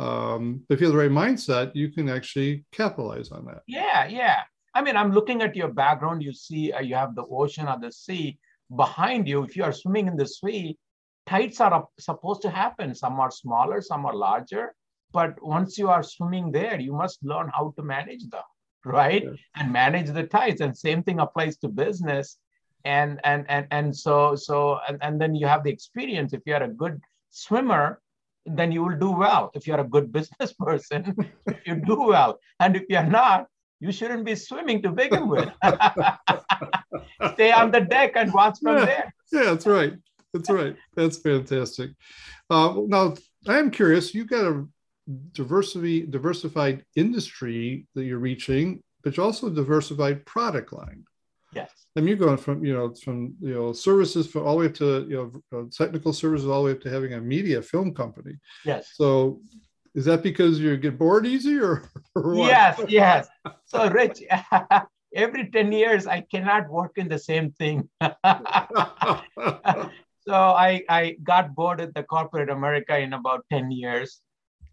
Um, 0.00 0.62
if 0.70 0.80
you 0.80 0.86
have 0.86 0.94
the 0.94 0.98
right 0.98 1.10
mindset, 1.10 1.72
you 1.74 1.90
can 1.90 2.08
actually 2.08 2.64
capitalize 2.72 3.30
on 3.30 3.44
that. 3.46 3.62
Yeah, 3.66 4.06
yeah. 4.06 4.38
I 4.74 4.82
mean, 4.82 4.96
I'm 4.96 5.12
looking 5.12 5.42
at 5.42 5.54
your 5.54 5.68
background. 5.68 6.22
You 6.22 6.32
see, 6.32 6.72
uh, 6.72 6.80
you 6.80 6.94
have 6.94 7.14
the 7.14 7.24
ocean 7.24 7.68
or 7.68 7.78
the 7.78 7.92
sea 7.92 8.38
behind 8.74 9.28
you. 9.28 9.42
If 9.42 9.56
you 9.56 9.64
are 9.64 9.72
swimming 9.72 10.06
in 10.06 10.16
the 10.16 10.26
sea, 10.26 10.78
tides 11.26 11.60
are 11.60 11.86
supposed 11.98 12.42
to 12.42 12.50
happen. 12.50 12.94
Some 12.94 13.20
are 13.20 13.30
smaller, 13.30 13.82
some 13.82 14.06
are 14.06 14.14
larger. 14.14 14.74
But 15.12 15.34
once 15.42 15.76
you 15.76 15.88
are 15.90 16.02
swimming 16.02 16.52
there, 16.52 16.78
you 16.80 16.92
must 16.92 17.18
learn 17.22 17.50
how 17.52 17.74
to 17.76 17.82
manage 17.82 18.28
them, 18.30 18.48
right? 18.84 19.26
And 19.56 19.72
manage 19.72 20.10
the 20.10 20.22
tides. 20.22 20.60
And 20.60 20.76
same 20.76 21.02
thing 21.02 21.18
applies 21.20 21.56
to 21.58 21.68
business. 21.68 22.38
And 22.84 23.20
and 23.24 23.44
and 23.50 23.66
and 23.70 23.94
so 23.94 24.34
so 24.36 24.78
and, 24.88 24.96
and 25.02 25.20
then 25.20 25.34
you 25.34 25.46
have 25.46 25.64
the 25.64 25.70
experience. 25.70 26.32
If 26.32 26.40
you're 26.46 26.62
a 26.62 26.68
good 26.68 26.98
swimmer, 27.28 28.00
then 28.46 28.72
you 28.72 28.82
will 28.82 28.98
do 28.98 29.10
well. 29.10 29.50
If 29.54 29.66
you're 29.66 29.80
a 29.80 29.84
good 29.84 30.12
business 30.18 30.52
person, 30.52 31.16
you 31.66 31.76
do 31.76 32.08
well. 32.08 32.38
And 32.58 32.76
if 32.76 32.84
you're 32.88 33.02
not, 33.02 33.46
you 33.80 33.92
shouldn't 33.92 34.24
be 34.24 34.34
swimming 34.34 34.82
to 34.82 34.90
begin 34.90 35.28
with. 35.28 35.48
Stay 37.34 37.50
on 37.50 37.70
the 37.70 37.80
deck 37.80 38.12
and 38.14 38.32
watch 38.32 38.58
from 38.62 38.78
yeah. 38.78 38.84
there. 38.84 39.14
Yeah, 39.32 39.44
that's 39.44 39.66
right. 39.66 39.94
That's 40.32 40.50
right. 40.50 40.76
That's 40.94 41.18
fantastic. 41.18 41.90
Uh, 42.48 42.74
now, 42.86 43.14
I 43.48 43.58
am 43.58 43.70
curious. 43.70 44.14
You've 44.14 44.28
got 44.28 44.44
a 44.44 44.66
diversity 45.32 46.06
diversified 46.06 46.84
industry 46.94 47.86
that 47.94 48.04
you're 48.04 48.18
reaching, 48.18 48.82
but 49.02 49.16
you 49.16 49.22
also 49.22 49.48
diversified 49.48 50.26
product 50.26 50.72
line. 50.72 51.04
Yes. 51.54 51.70
I 51.96 52.00
mean, 52.00 52.08
you're 52.08 52.26
going 52.26 52.36
from 52.36 52.64
you 52.64 52.74
know 52.74 52.94
from 52.94 53.34
you 53.40 53.54
know 53.54 53.72
services 53.72 54.26
for 54.26 54.44
all 54.44 54.54
the 54.54 54.60
way 54.60 54.66
up 54.66 54.74
to 54.74 55.06
you 55.08 55.16
know 55.52 55.58
uh, 55.58 55.64
technical 55.70 56.12
services 56.12 56.48
all 56.48 56.62
the 56.62 56.66
way 56.66 56.72
up 56.72 56.80
to 56.82 56.90
having 56.90 57.14
a 57.14 57.20
media 57.20 57.60
film 57.62 57.92
company. 57.94 58.38
Yes. 58.64 58.92
So 58.94 59.40
is 59.94 60.04
that 60.04 60.22
because 60.22 60.60
you 60.60 60.76
get 60.76 60.98
bored 60.98 61.26
easy 61.26 61.58
or, 61.58 61.90
or 62.14 62.36
yes 62.36 62.80
yes 62.86 63.26
so 63.64 63.90
rich 63.90 64.22
every 65.16 65.50
10 65.50 65.72
years 65.72 66.06
i 66.06 66.20
cannot 66.20 66.70
work 66.70 66.92
in 66.94 67.08
the 67.08 67.18
same 67.18 67.50
thing 67.50 67.88
So 70.30 70.34
I, 70.34 70.82
I 70.88 71.16
got 71.22 71.54
bored 71.54 71.80
at 71.80 71.94
the 71.94 72.02
corporate 72.02 72.50
America 72.50 72.98
in 72.98 73.14
about 73.14 73.44
10 73.50 73.70
years. 73.70 74.20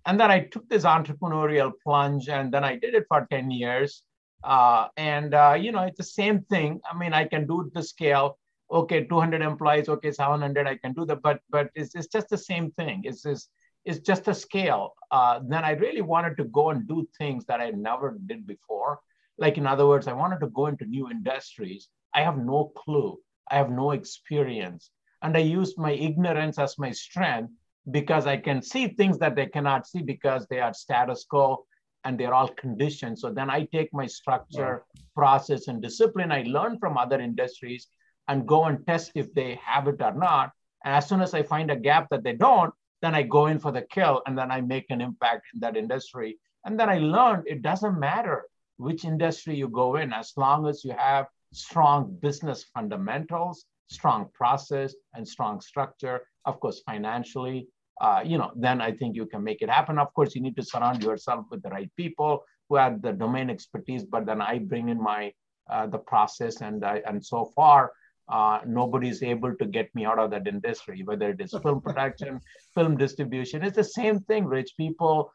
And 0.05 0.19
then 0.19 0.29
I 0.29 0.41
took 0.41 0.67
this 0.69 0.83
entrepreneurial 0.83 1.71
plunge 1.83 2.29
and 2.29 2.53
then 2.53 2.63
I 2.63 2.75
did 2.75 2.93
it 2.93 3.05
for 3.07 3.27
10 3.31 3.49
years. 3.51 4.03
Uh, 4.43 4.87
and, 4.97 5.33
uh, 5.33 5.57
you 5.59 5.71
know, 5.71 5.83
it's 5.83 5.97
the 5.97 6.03
same 6.03 6.41
thing. 6.43 6.79
I 6.89 6.97
mean, 6.97 7.13
I 7.13 7.25
can 7.25 7.47
do 7.47 7.69
the 7.73 7.83
scale. 7.83 8.37
Okay, 8.71 9.05
200 9.05 9.41
employees. 9.41 9.89
Okay, 9.89 10.11
700. 10.11 10.67
I 10.67 10.77
can 10.77 10.93
do 10.93 11.05
that. 11.05 11.21
But 11.21 11.39
but 11.49 11.69
it's, 11.75 11.95
it's 11.95 12.07
just 12.07 12.29
the 12.29 12.37
same 12.37 12.71
thing. 12.71 13.01
It's 13.03 13.23
just, 13.23 13.49
is 13.85 14.01
just 14.01 14.27
a 14.27 14.33
scale. 14.33 14.93
Uh, 15.11 15.39
then 15.47 15.63
I 15.63 15.71
really 15.71 16.01
wanted 16.01 16.35
to 16.37 16.43
go 16.45 16.69
and 16.71 16.87
do 16.87 17.07
things 17.17 17.45
that 17.45 17.61
I 17.61 17.71
never 17.71 18.17
did 18.25 18.45
before. 18.45 18.99
Like, 19.37 19.57
in 19.57 19.65
other 19.65 19.87
words, 19.87 20.07
I 20.07 20.13
wanted 20.13 20.39
to 20.41 20.47
go 20.47 20.67
into 20.67 20.85
new 20.85 21.09
industries. 21.09 21.87
I 22.13 22.21
have 22.23 22.37
no 22.37 22.71
clue, 22.75 23.17
I 23.49 23.55
have 23.55 23.69
no 23.69 23.91
experience. 23.91 24.91
And 25.21 25.35
I 25.37 25.41
used 25.41 25.77
my 25.77 25.91
ignorance 25.91 26.59
as 26.59 26.77
my 26.77 26.91
strength 26.91 27.51
because 27.89 28.27
I 28.27 28.37
can 28.37 28.61
see 28.61 28.89
things 28.89 29.17
that 29.19 29.35
they 29.35 29.45
cannot 29.45 29.87
see 29.87 30.01
because 30.01 30.45
they 30.47 30.59
are 30.59 30.73
status 30.73 31.25
quo 31.29 31.65
and 32.03 32.19
they're 32.19 32.33
all 32.33 32.49
conditioned. 32.49 33.19
So 33.19 33.31
then 33.31 33.49
I 33.49 33.65
take 33.65 33.93
my 33.93 34.07
structure, 34.07 34.83
process, 35.15 35.67
and 35.67 35.81
discipline 35.81 36.31
I 36.31 36.43
learn 36.43 36.79
from 36.79 36.97
other 36.97 37.19
industries 37.19 37.87
and 38.27 38.47
go 38.47 38.65
and 38.65 38.85
test 38.85 39.11
if 39.15 39.33
they 39.33 39.59
have 39.63 39.87
it 39.87 40.01
or 40.01 40.13
not. 40.13 40.51
And 40.85 40.95
as 40.95 41.07
soon 41.07 41.21
as 41.21 41.33
I 41.33 41.43
find 41.43 41.71
a 41.71 41.75
gap 41.75 42.07
that 42.11 42.23
they 42.23 42.33
don't, 42.33 42.73
then 43.01 43.13
I 43.13 43.23
go 43.23 43.47
in 43.47 43.59
for 43.59 43.71
the 43.71 43.81
kill 43.81 44.21
and 44.25 44.37
then 44.37 44.51
I 44.51 44.61
make 44.61 44.85
an 44.89 45.01
impact 45.01 45.45
in 45.53 45.59
that 45.61 45.77
industry. 45.77 46.37
And 46.65 46.79
then 46.79 46.89
I 46.89 46.99
learned 46.99 47.43
it 47.45 47.61
doesn't 47.61 47.99
matter 47.99 48.45
which 48.77 49.05
industry 49.05 49.55
you 49.55 49.69
go 49.69 49.95
in, 49.95 50.13
as 50.13 50.33
long 50.37 50.67
as 50.67 50.83
you 50.83 50.93
have 50.97 51.27
strong 51.53 52.17
business 52.21 52.65
fundamentals, 52.73 53.65
strong 53.87 54.29
process, 54.33 54.93
and 55.13 55.27
strong 55.27 55.61
structure. 55.61 56.21
Of 56.45 56.59
course, 56.59 56.81
financially, 56.85 57.67
uh, 57.99 58.21
you 58.23 58.37
know, 58.37 58.51
then 58.55 58.81
I 58.81 58.91
think 58.91 59.15
you 59.15 59.25
can 59.25 59.43
make 59.43 59.61
it 59.61 59.69
happen. 59.69 59.97
Of 59.97 60.13
course, 60.13 60.35
you 60.35 60.41
need 60.41 60.55
to 60.57 60.63
surround 60.63 61.03
yourself 61.03 61.45
with 61.49 61.63
the 61.63 61.69
right 61.69 61.91
people 61.97 62.43
who 62.69 62.75
have 62.75 63.01
the 63.01 63.13
domain 63.13 63.49
expertise. 63.49 64.03
But 64.03 64.25
then 64.25 64.41
I 64.41 64.59
bring 64.59 64.89
in 64.89 65.01
my 65.01 65.33
uh, 65.69 65.87
the 65.87 65.97
process, 65.97 66.61
and 66.61 66.85
I, 66.85 67.01
and 67.05 67.23
so 67.25 67.51
far 67.55 67.91
uh, 68.29 68.59
nobody's 68.65 69.23
able 69.23 69.55
to 69.55 69.65
get 69.65 69.93
me 69.95 70.05
out 70.05 70.19
of 70.19 70.31
that 70.31 70.47
industry, 70.47 71.01
whether 71.03 71.29
it 71.29 71.41
is 71.41 71.55
film 71.63 71.81
production, 71.81 72.39
film 72.73 72.97
distribution. 72.97 73.63
It's 73.63 73.75
the 73.75 73.83
same 73.83 74.19
thing, 74.21 74.45
Rich. 74.45 74.73
People 74.77 75.31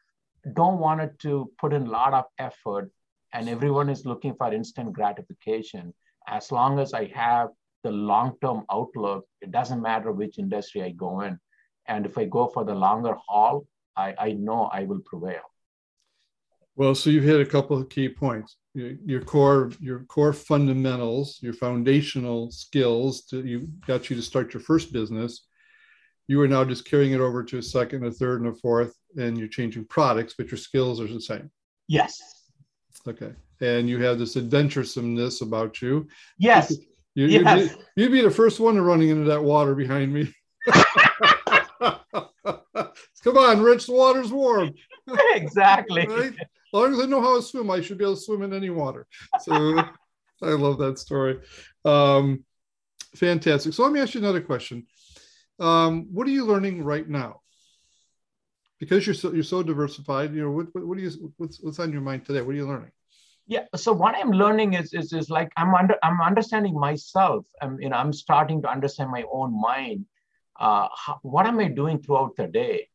don't 0.55 0.79
want 0.79 1.19
to 1.21 1.51
put 1.59 1.73
in 1.73 1.87
a 1.87 1.91
lot 1.91 2.15
of 2.15 2.25
effort, 2.39 2.91
and 3.33 3.49
everyone 3.49 3.89
is 3.89 4.07
looking 4.07 4.35
for 4.35 4.53
instant 4.53 4.93
gratification. 4.93 5.95
As 6.29 6.53
long 6.53 6.79
as 6.79 6.95
I 6.95 7.07
have 7.15 7.49
the 7.83 7.91
long 7.91 8.37
term 8.41 8.65
outlook, 8.71 9.27
it 9.41 9.51
doesn't 9.51 9.83
matter 9.83 10.13
which 10.13 10.39
industry 10.39 10.83
I 10.83 10.91
go 10.91 11.23
in. 11.23 11.39
And 11.87 12.07
if 12.07 12.17
I 12.17 12.25
go 12.25 12.49
for 12.49 12.65
the 12.65 12.75
longer 12.75 13.17
haul, 13.29 13.67
I, 13.97 14.15
I 14.19 14.33
know 14.33 14.65
I 14.73 14.85
will 14.85 15.01
prevail. 15.01 15.43
Well, 16.75 16.95
so 16.95 17.11
you've 17.11 17.25
hit 17.25 17.41
a 17.41 17.47
couple 17.47 17.77
of 17.77 17.91
key 17.91 18.09
points. 18.09 18.57
Your, 18.75 18.93
your 19.05 19.21
core, 19.21 19.71
your 19.79 20.01
core 20.05 20.33
fundamentals, 20.33 21.39
your 21.43 21.53
foundational 21.53 22.51
skills 22.51 23.23
to 23.27 23.45
you 23.45 23.69
got 23.87 24.09
you 24.09 24.17
to 24.17 24.23
start 24.23 24.55
your 24.55 24.63
first 24.63 24.93
business. 24.93 25.47
You 26.29 26.41
are 26.41 26.49
now 26.49 26.65
just 26.65 26.87
carrying 26.87 27.13
it 27.13 27.21
over 27.21 27.45
to 27.45 27.59
a 27.59 27.63
second, 27.63 28.07
a 28.07 28.11
third, 28.11 28.41
and 28.41 28.51
a 28.51 28.55
fourth, 28.55 28.97
and 29.19 29.37
you're 29.37 29.49
changing 29.49 29.85
products, 29.87 30.35
but 30.39 30.51
your 30.51 30.59
skills 30.59 31.01
are 31.01 31.07
the 31.07 31.21
same. 31.21 31.51
Yes. 31.89 32.19
Okay. 33.07 33.33
And 33.61 33.89
you 33.89 34.03
have 34.03 34.19
this 34.19 34.37
adventuresomeness 34.37 35.43
about 35.43 35.83
you. 35.83 36.09
Yes. 36.39 36.75
You, 37.15 37.27
yes. 37.27 37.71
You'd, 37.71 37.79
you'd 37.97 38.13
be 38.13 38.23
the 38.23 38.31
first 38.31 38.61
one 38.61 38.81
running 38.81 39.11
into 39.11 39.25
that 39.25 39.43
water 39.43 39.75
behind 39.75 40.15
me. 40.15 40.33
Come 43.23 43.39
on, 43.39 43.63
Rich, 43.63 43.87
the 43.87 43.93
water's 43.93 44.33
warm. 44.33 44.75
exactly. 45.35 46.07
Right? 46.07 46.35
As 46.73 46.73
long 46.73 46.95
as 46.95 47.01
I 47.01 47.07
know 47.07 47.21
how 47.21 47.37
to 47.37 47.43
swim, 47.43 47.71
I 47.71 47.81
should 47.81 47.99
be 47.99 48.05
able 48.05 48.17
to 48.17 48.21
swim 48.21 48.43
in 48.43 48.53
any 48.53 48.71
water. 48.71 49.07
So 49.41 49.79
I 50.43 50.51
love 50.51 50.79
that 50.79 50.99
story. 50.99 51.41
Um, 51.85 52.45
fantastic. 53.15 53.75
So 53.75 53.85
let 53.85 53.93
me 53.93 54.01
ask 54.01 54.15
you 54.15 54.21
another 54.21 54.41
question. 54.41 54.87
Um, 55.61 56.09
what 56.13 56.27
are 56.27 56.31
you 56.31 56.45
learning 56.45 56.83
right 56.83 57.09
now? 57.09 57.41
Because 58.81 59.07
you're 59.07 59.15
so 59.15 59.33
you're 59.33 59.45
so 59.45 59.63
diversified, 59.63 60.35
you 60.35 60.43
know, 60.43 60.51
what, 60.51 60.67
what, 60.73 60.85
what 60.85 60.99
do 60.99 61.05
you 61.05 61.33
what's 61.37 61.61
what's 61.61 61.79
on 61.79 61.93
your 61.93 62.01
mind 62.01 62.25
today? 62.25 62.43
What 62.43 62.51
are 62.51 62.57
you 62.57 62.67
learning? 62.67 62.91
Yeah. 63.47 63.67
So 63.77 63.93
what 63.93 64.17
I'm 64.17 64.33
learning 64.33 64.75
is 64.75 64.93
is, 64.93 65.13
is 65.13 65.31
like 65.31 65.53
I'm 65.57 65.73
under 65.75 65.95
I'm 66.03 66.21
understanding 66.21 66.75
myself. 66.75 67.47
I'm 67.61 67.81
you 67.81 67.91
know 67.91 67.97
I'm 67.97 68.13
starting 68.13 68.61
to 68.63 68.69
understand 68.69 69.11
my 69.13 69.25
own 69.31 69.61
mind. 69.61 70.07
Uh, 70.59 70.89
how, 70.97 71.21
what 71.23 71.47
am 71.47 71.61
I 71.61 71.69
doing 71.69 72.03
throughout 72.03 72.35
the 72.35 72.49
day? 72.49 72.89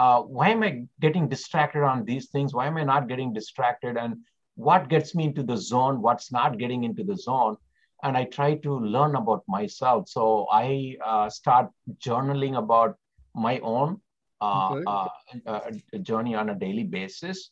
Uh, 0.00 0.22
why 0.22 0.48
am 0.48 0.62
I 0.62 0.86
getting 1.00 1.28
distracted 1.28 1.82
on 1.82 2.06
these 2.06 2.30
things? 2.30 2.54
Why 2.54 2.66
am 2.66 2.78
I 2.78 2.84
not 2.84 3.06
getting 3.06 3.34
distracted? 3.34 3.98
And 3.98 4.16
what 4.54 4.88
gets 4.88 5.14
me 5.14 5.24
into 5.24 5.42
the 5.42 5.58
zone? 5.58 6.00
What's 6.00 6.32
not 6.32 6.56
getting 6.56 6.84
into 6.84 7.04
the 7.04 7.16
zone? 7.16 7.58
And 8.02 8.16
I 8.16 8.24
try 8.24 8.54
to 8.66 8.78
learn 8.78 9.14
about 9.14 9.42
myself. 9.46 10.08
So 10.08 10.46
I 10.50 10.96
uh, 11.04 11.28
start 11.28 11.68
journaling 11.98 12.56
about 12.56 12.96
my 13.34 13.58
own 13.58 14.00
uh, 14.40 14.72
okay. 14.72 14.84
Uh, 14.86 15.08
uh, 15.46 15.98
journey 16.00 16.34
on 16.34 16.48
a 16.48 16.54
daily 16.54 16.84
basis. 16.84 17.50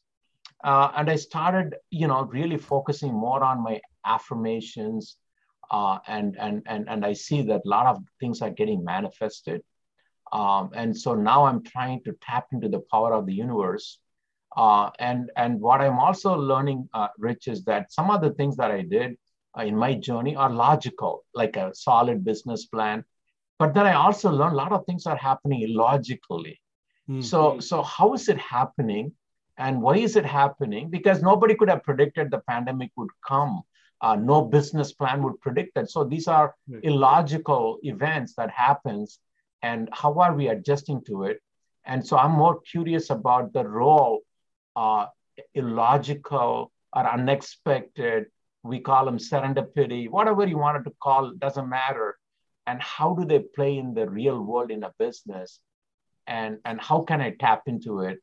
Uh, 0.64 0.90
and 0.96 1.10
I 1.10 1.16
started, 1.16 1.76
you 1.90 2.06
know, 2.08 2.22
really 2.22 2.56
focusing 2.56 3.12
more 3.12 3.44
on 3.44 3.62
my 3.62 3.78
affirmations, 4.06 5.18
and 5.70 6.34
and 6.46 6.62
and 6.64 6.88
and 6.88 7.04
I 7.04 7.12
see 7.12 7.42
that 7.42 7.60
a 7.66 7.68
lot 7.68 7.86
of 7.86 8.02
things 8.20 8.40
are 8.40 8.54
getting 8.60 8.82
manifested. 8.82 9.60
Um, 10.32 10.70
and 10.74 10.96
so 10.96 11.14
now 11.14 11.44
I'm 11.44 11.62
trying 11.62 12.02
to 12.04 12.16
tap 12.20 12.48
into 12.52 12.68
the 12.68 12.80
power 12.90 13.12
of 13.14 13.26
the 13.26 13.34
universe. 13.34 13.98
Uh, 14.56 14.90
and, 14.98 15.30
and 15.36 15.60
what 15.60 15.80
I'm 15.80 15.98
also 15.98 16.34
learning, 16.34 16.88
uh, 16.94 17.08
Rich, 17.18 17.48
is 17.48 17.64
that 17.64 17.92
some 17.92 18.10
of 18.10 18.20
the 18.20 18.30
things 18.30 18.56
that 18.56 18.70
I 18.70 18.82
did 18.82 19.16
uh, 19.56 19.62
in 19.62 19.76
my 19.76 19.94
journey 19.94 20.36
are 20.36 20.50
logical, 20.50 21.24
like 21.34 21.56
a 21.56 21.74
solid 21.74 22.24
business 22.24 22.66
plan. 22.66 23.04
But 23.58 23.74
then 23.74 23.86
I 23.86 23.94
also 23.94 24.30
learned 24.30 24.54
a 24.54 24.56
lot 24.56 24.72
of 24.72 24.84
things 24.86 25.06
are 25.06 25.16
happening 25.16 25.62
illogically. 25.62 26.60
Mm-hmm. 27.08 27.22
So, 27.22 27.60
so 27.60 27.82
how 27.82 28.14
is 28.14 28.28
it 28.28 28.38
happening? 28.38 29.12
And 29.56 29.82
why 29.82 29.96
is 29.96 30.16
it 30.16 30.24
happening? 30.24 30.90
Because 30.90 31.22
nobody 31.22 31.54
could 31.54 31.68
have 31.68 31.82
predicted 31.82 32.30
the 32.30 32.38
pandemic 32.48 32.92
would 32.96 33.10
come. 33.26 33.62
Uh, 34.00 34.14
no 34.14 34.42
business 34.42 34.92
plan 34.92 35.22
would 35.24 35.40
predict 35.40 35.74
that. 35.74 35.90
So 35.90 36.04
these 36.04 36.28
are 36.28 36.54
illogical 36.82 37.78
events 37.82 38.34
that 38.36 38.50
happens 38.50 39.18
and 39.62 39.88
how 39.92 40.14
are 40.20 40.34
we 40.34 40.48
adjusting 40.48 41.02
to 41.06 41.24
it? 41.24 41.40
And 41.84 42.06
so 42.06 42.16
I'm 42.16 42.32
more 42.32 42.60
curious 42.60 43.10
about 43.10 43.52
the 43.52 43.66
role 43.66 44.20
uh, 44.76 45.06
illogical 45.54 46.72
or 46.94 47.06
unexpected, 47.06 48.26
we 48.62 48.80
call 48.80 49.04
them 49.04 49.18
serendipity, 49.18 50.10
whatever 50.10 50.46
you 50.46 50.58
wanted 50.58 50.84
to 50.84 50.92
call, 51.02 51.32
doesn't 51.34 51.68
matter. 51.68 52.18
And 52.66 52.82
how 52.82 53.14
do 53.14 53.24
they 53.24 53.40
play 53.40 53.78
in 53.78 53.94
the 53.94 54.08
real 54.08 54.40
world 54.40 54.70
in 54.70 54.82
a 54.82 54.92
business? 54.98 55.60
And, 56.26 56.58
and 56.64 56.80
how 56.80 57.02
can 57.02 57.20
I 57.20 57.34
tap 57.38 57.62
into 57.66 58.00
it? 58.00 58.18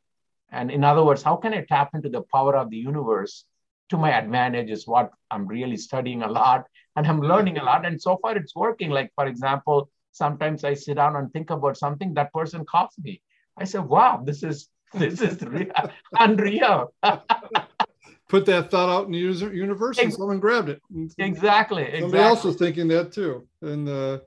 And 0.51 0.69
in 0.69 0.83
other 0.83 1.03
words, 1.03 1.23
how 1.23 1.37
can 1.37 1.53
I 1.53 1.65
tap 1.67 1.95
into 1.95 2.09
the 2.09 2.21
power 2.33 2.55
of 2.55 2.69
the 2.69 2.77
universe 2.77 3.45
to 3.89 3.97
my 3.97 4.11
advantage 4.11 4.69
is 4.69 4.87
what 4.87 5.11
I'm 5.31 5.47
really 5.47 5.77
studying 5.77 6.23
a 6.23 6.27
lot 6.27 6.65
and 6.95 7.05
I'm 7.05 7.21
learning 7.21 7.57
a 7.57 7.63
lot. 7.63 7.85
And 7.85 8.01
so 8.01 8.17
far 8.21 8.37
it's 8.37 8.55
working. 8.55 8.89
Like, 8.89 9.11
for 9.15 9.25
example, 9.27 9.89
sometimes 10.15 10.63
I 10.63 10.73
sit 10.73 10.95
down 10.95 11.17
and 11.17 11.31
think 11.33 11.49
about 11.49 11.77
something, 11.77 12.13
that 12.13 12.31
person 12.31 12.65
calls 12.65 12.93
me. 13.03 13.21
I 13.57 13.65
say, 13.65 13.79
wow, 13.79 14.21
this 14.23 14.43
is 14.43 14.69
this 14.93 15.21
is 15.21 15.41
real, 15.41 15.71
unreal. 16.19 16.93
Put 18.27 18.45
that 18.47 18.71
thought 18.71 18.89
out 18.89 19.05
in 19.05 19.11
the 19.11 19.19
user 19.19 19.53
universe 19.53 19.99
and 19.99 20.11
someone 20.11 20.39
grabbed 20.39 20.69
it. 20.69 20.81
Exactly. 21.19 21.83
Somebody 21.83 22.05
exactly. 22.05 22.19
else 22.19 22.43
was 22.43 22.55
thinking 22.55 22.87
that 22.87 23.11
too. 23.11 23.47
And 23.61 23.87
uh, 23.87 24.19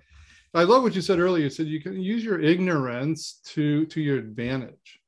I 0.55 0.63
love 0.63 0.83
what 0.83 0.95
you 0.95 1.01
said 1.01 1.19
earlier. 1.19 1.45
You 1.45 1.51
said 1.51 1.67
you 1.67 1.81
can 1.81 2.01
use 2.01 2.23
your 2.23 2.41
ignorance 2.41 3.41
to 3.47 3.87
to 3.87 4.01
your 4.01 4.19
advantage. 4.19 5.01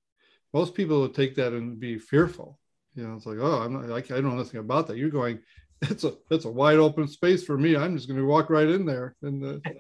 Most 0.53 0.75
people 0.75 1.01
would 1.03 1.15
take 1.15 1.37
that 1.37 1.53
and 1.53 1.79
be 1.79 1.99
fearful. 1.99 2.59
You 2.95 3.07
know, 3.07 3.15
it's 3.15 3.27
like, 3.27 3.39
oh, 3.41 3.63
I'm 3.63 3.73
not, 3.75 4.11
I, 4.11 4.17
I 4.17 4.21
know 4.21 4.31
nothing 4.31 4.59
about 4.59 4.89
that. 4.89 4.97
You're 4.97 5.11
going, 5.11 5.39
it's 5.83 6.05
a 6.05 6.15
it's 6.31 6.47
a 6.47 6.51
wide 6.51 6.79
open 6.79 7.07
space 7.07 7.45
for 7.45 7.57
me. 7.57 7.77
I'm 7.77 7.97
just 7.97 8.09
going 8.09 8.19
to 8.19 8.27
walk 8.27 8.51
right 8.51 8.69
in 8.69 8.85
there. 8.85 9.15
And 9.23 9.45
uh, 9.45 9.71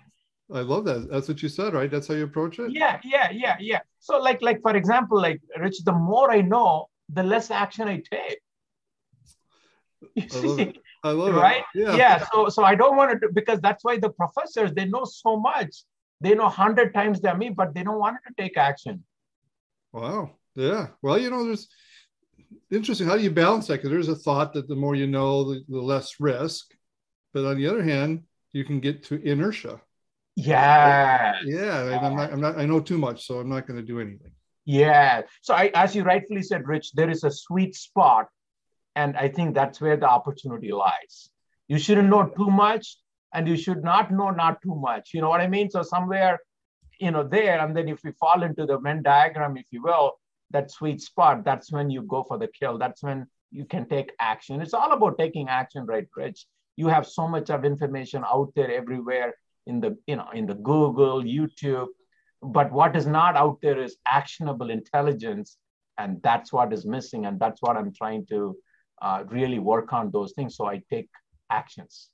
I 0.52 0.60
love 0.60 0.84
that. 0.86 1.08
That's 1.10 1.28
what 1.28 1.42
you 1.42 1.48
said, 1.48 1.74
right? 1.74 1.90
That's 1.90 2.08
how 2.08 2.14
you 2.14 2.24
approach 2.24 2.58
it. 2.58 2.72
Yeah, 2.72 2.98
yeah, 3.04 3.30
yeah, 3.30 3.56
yeah. 3.60 3.80
So, 4.00 4.18
like, 4.18 4.42
like 4.42 4.60
for 4.62 4.76
example, 4.76 5.20
like 5.20 5.40
Rich, 5.58 5.84
the 5.84 5.92
more 5.92 6.30
I 6.30 6.40
know, 6.40 6.88
the 7.08 7.22
less 7.22 7.50
action 7.50 7.88
I 7.88 8.02
take. 8.10 8.40
You 10.14 10.26
I 10.32 10.38
love 10.40 10.60
it. 10.60 10.76
I 11.04 11.10
love 11.10 11.34
right? 11.34 11.64
it. 11.74 11.82
Yeah. 11.82 11.94
Yeah. 11.94 12.24
So, 12.32 12.48
so 12.48 12.64
I 12.64 12.74
don't 12.74 12.96
want 12.96 13.20
to 13.20 13.28
because 13.32 13.60
that's 13.60 13.84
why 13.84 13.98
the 13.98 14.10
professors 14.10 14.72
they 14.72 14.86
know 14.86 15.04
so 15.04 15.38
much. 15.38 15.84
They 16.22 16.34
know 16.34 16.48
hundred 16.48 16.94
times 16.94 17.20
than 17.20 17.38
me, 17.38 17.50
but 17.50 17.74
they 17.74 17.82
don't 17.82 17.98
want 17.98 18.16
to 18.26 18.34
take 18.42 18.56
action. 18.56 19.04
Wow. 19.92 20.32
Yeah. 20.54 20.88
Well, 21.02 21.18
you 21.18 21.30
know, 21.30 21.44
there's 21.44 21.68
interesting. 22.70 23.06
How 23.06 23.16
do 23.16 23.22
you 23.22 23.30
balance 23.30 23.66
that? 23.66 23.74
Because 23.74 23.90
there's 23.90 24.08
a 24.08 24.16
thought 24.16 24.54
that 24.54 24.68
the 24.68 24.74
more 24.74 24.94
you 24.94 25.06
know, 25.06 25.52
the, 25.52 25.64
the 25.68 25.80
less 25.80 26.18
risk. 26.18 26.74
But 27.32 27.44
on 27.44 27.56
the 27.56 27.66
other 27.66 27.82
hand, 27.82 28.24
you 28.52 28.64
can 28.64 28.80
get 28.80 29.04
to 29.04 29.22
inertia 29.22 29.80
yeah. 30.46 31.34
Yeah. 31.44 32.00
I'm 32.02 32.16
not, 32.16 32.32
I'm 32.32 32.40
not, 32.40 32.58
I 32.58 32.66
know 32.66 32.80
too 32.80 32.98
much, 32.98 33.26
so 33.26 33.38
I'm 33.38 33.48
not 33.48 33.66
going 33.66 33.78
to 33.78 33.86
do 33.86 34.00
anything. 34.00 34.32
Yeah. 34.64 35.22
So 35.42 35.54
I, 35.54 35.70
as 35.74 35.94
you 35.94 36.02
rightfully 36.02 36.42
said, 36.42 36.66
Rich, 36.66 36.92
there 36.92 37.10
is 37.10 37.24
a 37.24 37.30
sweet 37.30 37.74
spot. 37.74 38.28
And 38.96 39.16
I 39.16 39.28
think 39.28 39.54
that's 39.54 39.80
where 39.80 39.96
the 39.96 40.08
opportunity 40.08 40.72
lies. 40.72 41.30
You 41.68 41.78
shouldn't 41.78 42.08
know 42.08 42.26
too 42.26 42.50
much 42.50 42.96
and 43.32 43.46
you 43.46 43.56
should 43.56 43.84
not 43.84 44.10
know 44.10 44.30
not 44.30 44.60
too 44.62 44.74
much. 44.74 45.10
You 45.14 45.20
know 45.20 45.28
what 45.28 45.40
I 45.40 45.46
mean? 45.46 45.70
So 45.70 45.82
somewhere 45.82 46.38
you 47.00 47.10
know, 47.10 47.26
there. 47.26 47.58
And 47.58 47.74
then 47.74 47.88
if 47.88 48.00
we 48.04 48.12
fall 48.12 48.42
into 48.42 48.66
the 48.66 48.78
Venn 48.78 49.02
diagram, 49.02 49.56
if 49.56 49.66
you 49.70 49.82
will, 49.82 50.20
that 50.50 50.70
sweet 50.70 51.00
spot, 51.00 51.44
that's 51.44 51.72
when 51.72 51.90
you 51.90 52.02
go 52.02 52.22
for 52.22 52.38
the 52.38 52.48
kill. 52.48 52.78
That's 52.78 53.02
when 53.02 53.26
you 53.50 53.64
can 53.64 53.88
take 53.88 54.12
action. 54.20 54.60
It's 54.60 54.74
all 54.74 54.92
about 54.92 55.18
taking 55.18 55.48
action, 55.48 55.86
right, 55.86 56.06
Rich? 56.14 56.46
You 56.76 56.88
have 56.88 57.06
so 57.06 57.26
much 57.26 57.50
of 57.50 57.64
information 57.64 58.22
out 58.24 58.52
there 58.54 58.70
everywhere 58.70 59.34
in 59.66 59.80
the, 59.80 59.96
you 60.06 60.16
know, 60.16 60.28
in 60.34 60.46
the 60.46 60.54
Google, 60.54 61.22
YouTube. 61.22 61.88
But 62.42 62.72
what 62.72 62.96
is 62.96 63.06
not 63.06 63.36
out 63.36 63.58
there 63.60 63.80
is 63.80 63.96
actionable 64.06 64.70
intelligence. 64.70 65.58
And 65.98 66.20
that's 66.22 66.52
what 66.52 66.72
is 66.72 66.86
missing. 66.86 67.26
And 67.26 67.38
that's 67.38 67.60
what 67.60 67.76
I'm 67.76 67.92
trying 67.92 68.26
to 68.26 68.56
uh, 69.02 69.24
really 69.28 69.58
work 69.58 69.92
on 69.92 70.10
those 70.10 70.32
things. 70.32 70.56
So 70.56 70.66
I 70.66 70.82
take 70.90 71.08
actions. 71.50 72.10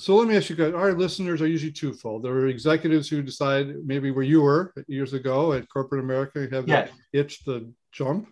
So 0.00 0.14
let 0.14 0.28
me 0.28 0.36
ask 0.36 0.48
you, 0.48 0.54
guys, 0.54 0.74
our 0.74 0.92
listeners 0.92 1.42
are 1.42 1.48
usually 1.48 1.72
twofold. 1.72 2.22
There 2.22 2.32
are 2.32 2.46
executives 2.46 3.08
who 3.08 3.20
decide 3.20 3.74
maybe 3.84 4.12
where 4.12 4.24
you 4.24 4.42
were 4.42 4.72
years 4.86 5.12
ago 5.12 5.52
at 5.54 5.68
corporate 5.68 6.04
America, 6.04 6.46
have 6.52 6.68
yes. 6.68 6.88
that 6.88 7.18
itch 7.18 7.44
to 7.46 7.72
jump. 7.90 8.28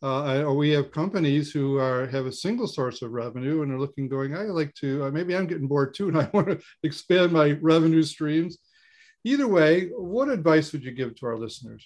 Uh, 0.00 0.42
or 0.42 0.54
we 0.54 0.70
have 0.70 0.92
companies 0.92 1.50
who 1.50 1.76
are 1.78 2.06
have 2.06 2.26
a 2.26 2.32
single 2.32 2.68
source 2.68 3.02
of 3.02 3.10
revenue 3.10 3.62
and 3.62 3.72
are 3.72 3.80
looking, 3.80 4.08
going, 4.08 4.36
I 4.36 4.42
like 4.42 4.72
to, 4.74 5.04
uh, 5.04 5.10
maybe 5.10 5.34
I'm 5.34 5.48
getting 5.48 5.66
bored 5.66 5.92
too, 5.94 6.08
and 6.08 6.16
I 6.16 6.30
want 6.32 6.48
to 6.48 6.60
expand 6.84 7.32
my 7.32 7.52
revenue 7.60 8.04
streams. 8.04 8.58
Either 9.24 9.48
way, 9.48 9.88
what 9.88 10.28
advice 10.28 10.72
would 10.72 10.84
you 10.84 10.92
give 10.92 11.16
to 11.16 11.26
our 11.26 11.36
listeners? 11.36 11.84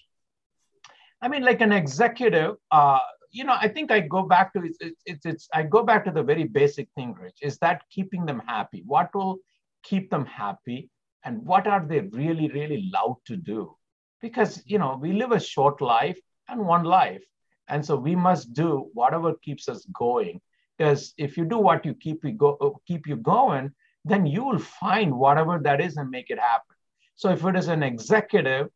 I 1.22 1.28
mean, 1.28 1.42
like 1.42 1.62
an 1.62 1.72
executive, 1.72 2.56
uh, 2.70 2.98
you 3.30 3.44
know, 3.44 3.56
I 3.58 3.68
think 3.68 3.90
I 3.90 4.00
go 4.00 4.22
back 4.22 4.52
to 4.52 4.62
it's, 4.62 4.78
it's, 5.06 5.24
it's, 5.24 5.48
I 5.54 5.62
go 5.62 5.82
back 5.82 6.04
to 6.04 6.10
the 6.10 6.22
very 6.22 6.44
basic 6.44 6.88
thing, 6.94 7.14
Rich, 7.14 7.38
is 7.40 7.56
that 7.58 7.82
keeping 7.90 8.26
them 8.26 8.42
happy. 8.46 8.82
What 8.84 9.14
will 9.14 9.38
keep 9.82 10.10
them 10.10 10.26
happy, 10.26 10.90
and 11.24 11.42
what 11.46 11.66
are 11.66 11.84
they 11.86 12.00
really, 12.00 12.48
really 12.48 12.90
love 12.92 13.16
to 13.26 13.36
do? 13.36 13.74
Because 14.20 14.62
you 14.66 14.78
know, 14.78 14.98
we 15.00 15.12
live 15.12 15.32
a 15.32 15.40
short 15.40 15.80
life 15.80 16.18
and 16.48 16.60
one 16.66 16.84
life, 16.84 17.22
and 17.68 17.84
so 17.84 17.96
we 17.96 18.14
must 18.14 18.52
do 18.52 18.90
whatever 18.94 19.34
keeps 19.34 19.68
us 19.68 19.86
going. 19.92 20.40
Because 20.76 21.14
if 21.16 21.36
you 21.36 21.44
do 21.44 21.58
what 21.58 21.84
you 21.84 21.94
keep 21.94 22.24
you 22.24 22.32
go 22.32 22.56
uh, 22.60 22.70
keep 22.86 23.06
you 23.06 23.16
going, 23.16 23.72
then 24.04 24.26
you 24.26 24.44
will 24.44 24.58
find 24.58 25.14
whatever 25.14 25.58
that 25.62 25.80
is 25.80 25.96
and 25.96 26.10
make 26.10 26.30
it 26.30 26.38
happen. 26.38 26.76
So 27.14 27.30
if 27.30 27.44
it 27.44 27.56
is 27.56 27.68
an 27.68 27.82
executive, 27.82 28.68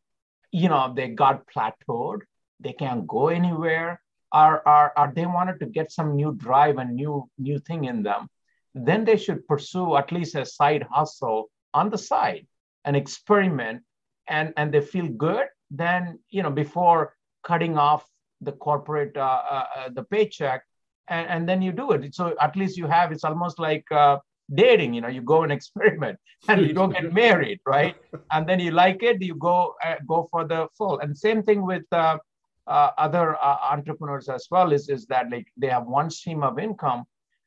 you 0.52 0.68
know, 0.68 0.92
they 0.94 1.08
got 1.08 1.46
plateaued, 1.52 2.20
they 2.60 2.72
can't 2.72 3.06
go 3.06 3.28
anywhere 3.28 4.00
or, 4.32 4.66
are, 4.68 4.92
are 4.96 5.12
they 5.14 5.26
wanted 5.26 5.58
to 5.60 5.66
get 5.66 5.90
some 5.90 6.16
new 6.16 6.34
drive 6.34 6.78
and 6.78 6.94
new 6.94 7.28
new 7.38 7.58
thing 7.60 7.84
in 7.84 8.02
them, 8.02 8.28
then 8.74 9.04
they 9.04 9.16
should 9.16 9.46
pursue 9.46 9.96
at 9.96 10.12
least 10.12 10.34
a 10.34 10.44
side 10.44 10.86
hustle 10.90 11.50
on 11.72 11.90
the 11.90 11.98
side, 11.98 12.46
an 12.84 12.94
experiment, 12.94 13.82
and 14.28 14.52
and 14.56 14.72
they 14.72 14.80
feel 14.80 15.08
good. 15.08 15.46
Then 15.70 16.18
you 16.28 16.42
know 16.42 16.50
before 16.50 17.14
cutting 17.42 17.78
off 17.78 18.04
the 18.40 18.52
corporate 18.52 19.16
uh, 19.16 19.42
uh, 19.50 19.64
uh 19.76 19.88
the 19.94 20.04
paycheck, 20.04 20.62
and, 21.08 21.28
and 21.28 21.48
then 21.48 21.62
you 21.62 21.72
do 21.72 21.92
it. 21.92 22.14
So 22.14 22.34
at 22.40 22.56
least 22.56 22.76
you 22.76 22.86
have 22.86 23.12
it's 23.12 23.24
almost 23.24 23.58
like 23.58 23.84
uh, 23.90 24.18
dating 24.54 24.94
you 24.94 25.00
know 25.00 25.08
you 25.08 25.22
go 25.22 25.42
and 25.42 25.52
experiment 25.58 26.18
and 26.48 26.66
you 26.66 26.72
don't 26.72 26.92
get 26.92 27.12
married 27.12 27.60
right? 27.66 27.96
And 28.32 28.48
then 28.48 28.60
you 28.60 28.70
like 28.70 29.02
it 29.02 29.22
you 29.22 29.34
go 29.34 29.74
uh, 29.84 29.96
go 30.06 30.28
for 30.30 30.46
the 30.46 30.68
full. 30.76 30.98
And 31.00 31.16
same 31.16 31.42
thing 31.42 31.64
with 31.64 31.84
uh, 31.92 32.18
other 32.66 33.36
entrepreneurs 33.42 34.28
as 34.28 34.46
well 34.50 34.72
is, 34.72 34.88
is 34.88 35.06
that 35.06 35.30
like 35.30 35.46
they 35.56 35.68
have 35.68 35.86
one 35.86 36.10
stream 36.10 36.42
of 36.42 36.58
income 36.58 37.04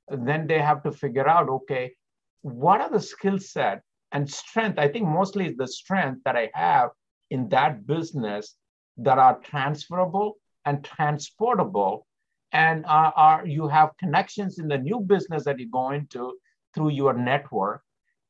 then 0.07 0.47
they 0.47 0.59
have 0.59 0.81
to 0.81 0.91
figure 0.91 1.27
out 1.27 1.49
okay 1.49 1.93
what 2.41 2.81
are 2.81 2.89
the 2.89 3.01
skill 3.01 3.37
set 3.37 3.81
and 4.11 4.29
strength? 4.29 4.79
I 4.79 4.87
think 4.87 5.07
mostly 5.07 5.53
the 5.57 5.67
strength 5.67 6.21
that 6.25 6.35
i 6.35 6.49
have 6.53 6.89
in 7.29 7.49
that 7.49 7.85
business 7.85 8.55
that 8.97 9.17
are 9.17 9.39
transferable 9.39 10.37
and 10.65 10.83
transportable 10.83 12.05
and 12.51 12.85
are, 12.85 13.13
are 13.15 13.45
you 13.45 13.67
have 13.67 13.95
connections 13.97 14.59
in 14.59 14.67
the 14.67 14.77
new 14.77 14.99
business 14.99 15.43
that 15.43 15.59
you 15.59 15.69
go 15.69 15.91
into 15.91 16.33
through 16.73 16.89
your 16.89 17.13
network 17.13 17.81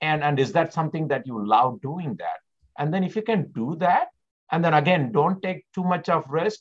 and 0.01 0.23
and 0.23 0.39
is 0.39 0.51
that 0.51 0.73
something 0.73 1.07
that 1.07 1.25
you 1.25 1.45
love 1.45 1.81
doing 1.81 2.15
that 2.19 2.39
and 2.77 2.93
then 2.93 3.03
if 3.03 3.15
you 3.15 3.21
can 3.21 3.51
do 3.53 3.75
that 3.79 4.07
and 4.51 4.63
then 4.63 4.73
again 4.73 5.11
don't 5.11 5.41
take 5.41 5.65
too 5.73 5.83
much 5.83 6.09
of 6.09 6.23
risk 6.29 6.59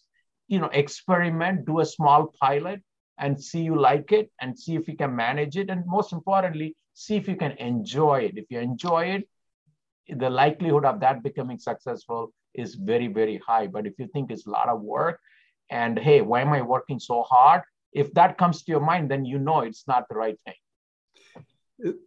you 0.49 0.59
know, 0.59 0.71
experiment, 0.73 1.67
do 1.67 1.81
a 1.81 1.87
small 1.87 2.33
pilot 2.41 2.83
and 3.19 3.41
see 3.41 3.61
you 3.61 3.79
like 3.79 4.13
it 4.13 4.31
and 4.41 4.59
see 4.59 4.75
if 4.75 4.89
you 4.89 4.97
can 4.97 5.15
manage 5.15 5.57
it. 5.57 5.71
And 5.71 5.85
most 5.87 6.13
importantly, 6.13 6.75
see 6.95 7.17
if 7.17 7.29
you 7.29 7.37
can 7.37 7.53
enjoy 7.53 8.21
it. 8.21 8.37
If 8.37 8.47
you 8.51 8.59
enjoy 8.59 9.05
it, 9.07 9.29
the 10.19 10.31
likelihood 10.31 10.87
of 10.87 11.01
that 11.01 11.23
becoming 11.23 11.59
successful 11.59 12.33
is 12.55 12.75
very, 12.75 13.09
very 13.09 13.41
high. 13.47 13.67
But 13.67 13.87
if 13.87 13.99
you 13.99 14.09
think 14.09 14.31
it's 14.31 14.47
a 14.47 14.51
lot 14.51 14.69
of 14.69 14.81
work 14.81 15.21
and 15.71 15.99
hey, 15.99 16.21
why 16.21 16.41
am 16.41 16.53
I 16.53 16.63
working 16.63 16.99
so 16.99 17.23
hard? 17.23 17.63
If 17.93 18.13
that 18.15 18.39
comes 18.39 18.63
to 18.63 18.73
your 18.73 18.81
mind, 18.81 19.11
then 19.11 19.25
you 19.25 19.39
know 19.39 19.61
it's 19.61 19.85
not 19.87 20.09
the 20.09 20.17
right 20.17 20.39
thing 20.45 20.55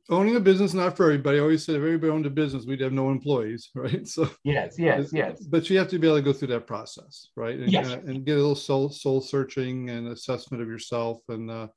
owning 0.09 0.35
a 0.35 0.39
business 0.39 0.73
not 0.73 0.97
for 0.97 1.05
everybody. 1.05 1.37
I 1.37 1.41
always 1.41 1.65
said 1.65 1.75
if 1.75 1.81
everybody 1.81 2.11
owned 2.11 2.25
a 2.25 2.29
business, 2.29 2.65
we'd 2.65 2.81
have 2.81 2.91
no 2.91 3.09
employees, 3.09 3.69
right? 3.75 4.07
So 4.07 4.29
yes, 4.43 4.75
yes, 4.77 5.11
yes. 5.13 5.39
But 5.41 5.69
you 5.69 5.77
have 5.77 5.87
to 5.89 5.99
be 5.99 6.07
able 6.07 6.17
to 6.17 6.23
go 6.23 6.33
through 6.33 6.49
that 6.49 6.67
process, 6.67 7.27
right? 7.35 7.57
And, 7.57 7.71
yes. 7.71 7.87
Uh, 7.87 8.01
and 8.05 8.25
get 8.25 8.33
a 8.33 8.41
little 8.41 8.55
soul 8.55 8.89
soul 8.89 9.21
searching 9.21 9.89
and 9.89 10.07
assessment 10.09 10.61
of 10.61 10.69
yourself, 10.69 11.19
and 11.29 11.49
uh, 11.49 11.67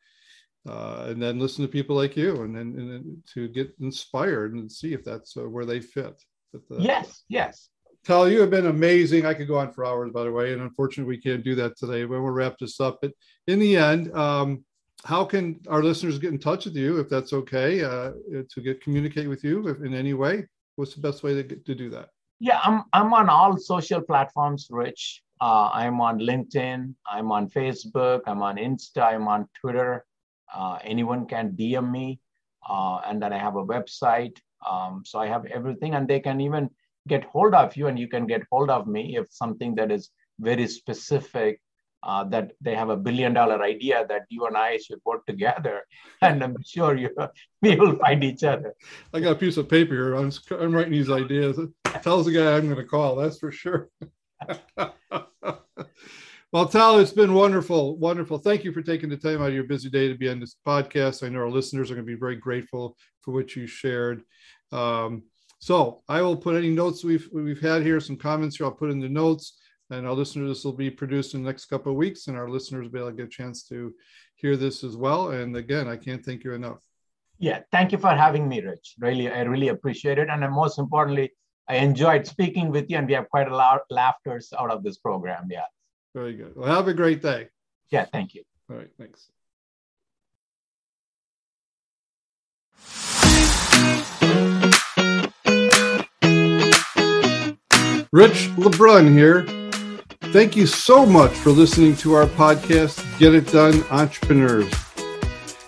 uh, 0.68 1.06
and 1.08 1.22
then 1.22 1.38
listen 1.38 1.64
to 1.64 1.70
people 1.70 1.94
like 1.94 2.16
you, 2.16 2.42
and 2.42 2.56
then 2.56 3.22
to 3.34 3.48
get 3.48 3.72
inspired 3.80 4.54
and 4.54 4.70
see 4.70 4.92
if 4.92 5.04
that's 5.04 5.36
uh, 5.36 5.48
where 5.48 5.66
they 5.66 5.80
fit. 5.80 6.20
The, 6.52 6.60
yes, 6.78 7.24
yes. 7.28 7.68
Tal, 8.04 8.28
you 8.28 8.40
have 8.40 8.50
been 8.50 8.66
amazing. 8.66 9.24
I 9.24 9.34
could 9.34 9.48
go 9.48 9.58
on 9.58 9.72
for 9.72 9.84
hours, 9.84 10.10
by 10.12 10.24
the 10.24 10.32
way, 10.32 10.52
and 10.52 10.62
unfortunately, 10.62 11.16
we 11.16 11.22
can't 11.22 11.42
do 11.42 11.54
that 11.56 11.76
today. 11.76 12.04
But 12.04 12.20
we'll 12.20 12.32
wrap 12.32 12.58
this 12.58 12.80
up. 12.80 12.98
But 13.00 13.12
in 13.46 13.58
the 13.58 13.76
end, 13.76 14.14
um, 14.14 14.64
how 15.04 15.22
can 15.24 15.60
our 15.68 15.82
listeners 15.82 16.18
get 16.18 16.32
in 16.32 16.38
touch 16.38 16.64
with 16.64 16.74
you 16.74 16.98
if 16.98 17.08
that's 17.08 17.32
okay 17.32 17.84
uh, 17.84 18.12
to 18.50 18.60
get 18.62 18.82
communicate 18.82 19.28
with 19.28 19.44
you 19.44 19.68
if, 19.68 19.80
in 19.82 19.94
any 19.94 20.14
way 20.14 20.46
what's 20.76 20.94
the 20.94 21.00
best 21.00 21.22
way 21.22 21.34
to, 21.34 21.42
get, 21.42 21.64
to 21.64 21.74
do 21.74 21.90
that 21.90 22.08
yeah 22.40 22.58
i'm, 22.62 22.84
I'm 22.92 23.12
on 23.12 23.28
all 23.28 23.56
social 23.56 24.00
platforms 24.00 24.68
rich 24.70 25.22
uh, 25.40 25.70
i'm 25.72 26.00
on 26.00 26.18
linkedin 26.18 26.94
i'm 27.10 27.30
on 27.30 27.48
facebook 27.48 28.22
i'm 28.26 28.42
on 28.42 28.56
insta 28.56 29.02
i'm 29.02 29.28
on 29.28 29.48
twitter 29.60 30.04
uh, 30.54 30.78
anyone 30.82 31.26
can 31.26 31.52
dm 31.52 31.90
me 31.90 32.18
uh, 32.68 33.00
and 33.06 33.22
then 33.22 33.32
i 33.32 33.38
have 33.38 33.56
a 33.56 33.64
website 33.64 34.38
um, 34.68 35.02
so 35.04 35.18
i 35.18 35.26
have 35.26 35.44
everything 35.46 35.94
and 35.94 36.08
they 36.08 36.20
can 36.20 36.40
even 36.40 36.70
get 37.08 37.24
hold 37.24 37.54
of 37.54 37.76
you 37.76 37.86
and 37.86 37.98
you 37.98 38.08
can 38.08 38.26
get 38.26 38.42
hold 38.50 38.70
of 38.70 38.86
me 38.86 39.16
if 39.16 39.26
something 39.30 39.74
that 39.74 39.90
is 39.90 40.10
very 40.40 40.66
specific 40.66 41.60
uh, 42.04 42.24
that 42.24 42.52
they 42.60 42.74
have 42.74 42.90
a 42.90 42.96
billion 42.96 43.32
dollar 43.32 43.62
idea 43.62 44.04
that 44.08 44.22
you 44.28 44.44
and 44.46 44.56
I 44.56 44.76
should 44.76 45.00
work 45.04 45.24
together. 45.26 45.82
And 46.22 46.42
I'm 46.42 46.56
sure 46.64 46.96
you, 46.96 47.10
we 47.62 47.76
will 47.76 47.96
find 47.96 48.22
each 48.22 48.44
other. 48.44 48.74
I 49.12 49.20
got 49.20 49.32
a 49.32 49.36
piece 49.36 49.56
of 49.56 49.68
paper 49.68 49.94
here. 49.94 50.14
I'm, 50.14 50.30
I'm 50.50 50.74
writing 50.74 50.92
these 50.92 51.10
ideas. 51.10 51.58
Tells 52.02 52.26
the 52.26 52.32
guy 52.32 52.56
I'm 52.56 52.66
going 52.66 52.76
to 52.76 52.84
call, 52.84 53.16
that's 53.16 53.38
for 53.38 53.50
sure. 53.50 53.88
well, 56.52 56.68
Tal, 56.68 56.98
it's 56.98 57.12
been 57.12 57.34
wonderful. 57.34 57.96
Wonderful. 57.96 58.38
Thank 58.38 58.64
you 58.64 58.72
for 58.72 58.82
taking 58.82 59.08
the 59.08 59.16
time 59.16 59.40
out 59.40 59.48
of 59.48 59.54
your 59.54 59.64
busy 59.64 59.88
day 59.88 60.08
to 60.08 60.14
be 60.14 60.28
on 60.28 60.40
this 60.40 60.56
podcast. 60.66 61.24
I 61.24 61.28
know 61.28 61.40
our 61.40 61.50
listeners 61.50 61.90
are 61.90 61.94
going 61.94 62.06
to 62.06 62.12
be 62.12 62.18
very 62.18 62.36
grateful 62.36 62.96
for 63.22 63.32
what 63.32 63.56
you 63.56 63.66
shared. 63.66 64.22
Um, 64.72 65.22
so 65.64 66.02
I 66.10 66.20
will 66.20 66.36
put 66.36 66.56
any 66.56 66.68
notes 66.68 67.04
we've 67.04 67.26
we've 67.32 67.58
had 67.58 67.80
here, 67.80 67.98
some 67.98 68.18
comments 68.18 68.56
here. 68.56 68.66
I'll 68.66 68.72
put 68.72 68.90
in 68.90 69.00
the 69.00 69.08
notes 69.08 69.56
and 69.88 70.06
our 70.06 70.12
listeners 70.12 70.50
this 70.50 70.62
will 70.62 70.74
be 70.74 70.90
produced 70.90 71.32
in 71.32 71.42
the 71.42 71.48
next 71.48 71.64
couple 71.70 71.90
of 71.90 71.96
weeks 71.96 72.26
and 72.26 72.36
our 72.36 72.50
listeners 72.50 72.82
will 72.82 72.90
be 72.90 72.98
able 72.98 73.12
to 73.12 73.16
get 73.16 73.24
a 73.24 73.30
chance 73.40 73.62
to 73.68 73.94
hear 74.34 74.58
this 74.58 74.84
as 74.84 74.94
well. 74.94 75.30
And 75.30 75.56
again 75.56 75.88
i 75.88 75.96
can't 75.96 76.22
thank 76.22 76.44
you 76.44 76.52
enough. 76.52 76.82
Yeah 77.38 77.60
thank 77.72 77.92
you 77.92 77.96
for 77.96 78.10
having 78.10 78.46
me 78.46 78.60
rich. 78.60 78.96
Really 78.98 79.30
i 79.30 79.40
really 79.40 79.68
appreciate 79.68 80.18
it. 80.18 80.28
And 80.28 80.42
most 80.52 80.78
importantly 80.78 81.32
i 81.66 81.76
enjoyed 81.76 82.26
speaking 82.26 82.68
with 82.70 82.90
you 82.90 82.98
and 82.98 83.06
we 83.06 83.14
have 83.14 83.30
quite 83.30 83.48
a 83.48 83.56
lot 83.56 83.76
of 83.76 83.86
laughters 83.88 84.52
out 84.60 84.70
of 84.70 84.82
this 84.82 84.98
program 84.98 85.46
yeah. 85.50 85.68
Very 86.14 86.34
good. 86.34 86.52
Well 86.54 86.68
have 86.68 86.88
a 86.88 86.94
great 87.02 87.22
day. 87.22 87.48
Yeah 87.88 88.04
thank 88.04 88.34
you. 88.34 88.42
All 88.68 88.76
right 88.76 88.90
thanks 88.98 89.30
Rich 98.14 98.50
LeBrun 98.50 99.12
here 99.12 99.44
Thank 100.32 100.54
you 100.54 100.68
so 100.68 101.04
much 101.04 101.32
for 101.32 101.50
listening 101.50 101.96
to 101.96 102.14
our 102.14 102.26
podcast, 102.26 103.02
Get 103.18 103.34
It 103.34 103.50
Done 103.50 103.82
Entrepreneurs. 103.90 104.72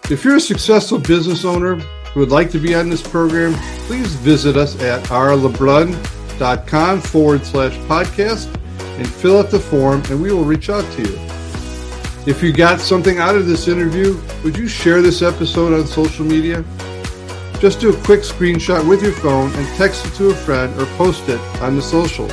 If 0.08 0.24
you're 0.24 0.36
a 0.36 0.40
successful 0.40 1.00
business 1.00 1.44
owner 1.44 1.74
who 1.74 2.20
would 2.20 2.30
like 2.30 2.52
to 2.52 2.60
be 2.60 2.72
on 2.72 2.88
this 2.88 3.02
program, 3.02 3.54
please 3.88 4.14
visit 4.14 4.56
us 4.56 4.80
at 4.80 5.02
rlebrun.com 5.06 7.00
forward 7.00 7.44
slash 7.44 7.74
podcast 7.88 8.54
and 8.96 9.08
fill 9.08 9.40
out 9.40 9.50
the 9.50 9.58
form 9.58 10.00
and 10.08 10.22
we 10.22 10.32
will 10.32 10.44
reach 10.44 10.70
out 10.70 10.88
to 10.92 11.02
you. 11.02 11.18
If 12.28 12.44
you 12.44 12.52
got 12.52 12.78
something 12.78 13.18
out 13.18 13.34
of 13.34 13.48
this 13.48 13.66
interview, 13.66 14.22
would 14.44 14.56
you 14.56 14.68
share 14.68 15.02
this 15.02 15.20
episode 15.20 15.72
on 15.72 15.84
social 15.84 16.24
media? 16.24 16.64
Just 17.60 17.80
do 17.80 17.90
a 17.90 18.02
quick 18.04 18.20
screenshot 18.20 18.86
with 18.86 19.02
your 19.02 19.12
phone 19.12 19.50
and 19.54 19.66
text 19.76 20.06
it 20.06 20.14
to 20.16 20.28
a 20.28 20.34
friend 20.34 20.78
or 20.78 20.84
post 20.96 21.28
it 21.28 21.40
on 21.62 21.74
the 21.74 21.82
socials. 21.82 22.32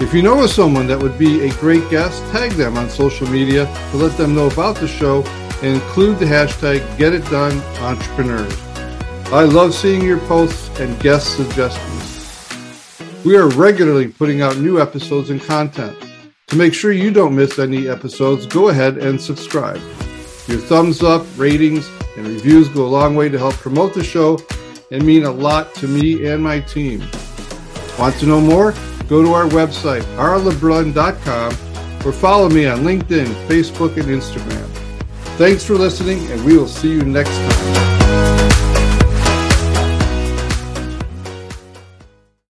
If 0.00 0.12
you 0.12 0.22
know 0.22 0.42
of 0.42 0.50
someone 0.50 0.88
that 0.88 0.98
would 0.98 1.16
be 1.16 1.44
a 1.44 1.54
great 1.54 1.88
guest, 1.88 2.20
tag 2.32 2.50
them 2.52 2.76
on 2.76 2.90
social 2.90 3.28
media 3.28 3.66
to 3.92 3.96
let 3.96 4.18
them 4.18 4.34
know 4.34 4.48
about 4.48 4.76
the 4.76 4.88
show 4.88 5.22
and 5.62 5.76
include 5.76 6.18
the 6.18 6.24
hashtag 6.24 6.80
GetItDoneEntrepreneurs. 6.96 9.32
I 9.32 9.44
love 9.44 9.72
seeing 9.72 10.02
your 10.02 10.18
posts 10.26 10.68
and 10.80 10.98
guest 10.98 11.36
suggestions. 11.36 12.08
We 13.24 13.36
are 13.36 13.48
regularly 13.50 14.08
putting 14.08 14.42
out 14.42 14.58
new 14.58 14.80
episodes 14.80 15.30
and 15.30 15.40
content. 15.40 15.96
To 16.48 16.56
make 16.56 16.74
sure 16.74 16.90
you 16.90 17.12
don't 17.12 17.36
miss 17.36 17.60
any 17.60 17.88
episodes, 17.88 18.46
go 18.46 18.70
ahead 18.70 18.98
and 18.98 19.20
subscribe. 19.20 19.80
Your 20.48 20.58
thumbs 20.58 21.04
up, 21.04 21.24
ratings, 21.36 21.88
and 22.16 22.26
reviews 22.26 22.68
go 22.68 22.84
a 22.84 22.88
long 22.88 23.14
way 23.14 23.28
to 23.28 23.38
help 23.38 23.54
promote 23.54 23.94
the 23.94 24.04
show 24.04 24.38
and 24.90 25.04
mean 25.04 25.24
a 25.24 25.30
lot 25.30 25.74
to 25.76 25.88
me 25.88 26.26
and 26.26 26.42
my 26.42 26.60
team. 26.60 27.00
Want 27.98 28.16
to 28.16 28.26
know 28.26 28.40
more? 28.40 28.74
Go 29.08 29.22
to 29.22 29.32
our 29.32 29.46
website, 29.46 30.02
rlebrun.com, 30.16 31.52
or 32.06 32.12
follow 32.12 32.48
me 32.48 32.66
on 32.66 32.80
LinkedIn, 32.80 33.26
Facebook, 33.46 33.96
and 33.96 34.06
Instagram. 34.06 34.68
Thanks 35.36 35.64
for 35.64 35.74
listening, 35.74 36.30
and 36.30 36.44
we 36.44 36.56
will 36.56 36.68
see 36.68 36.90
you 36.90 37.02
next 37.02 37.30
time. 37.30 38.01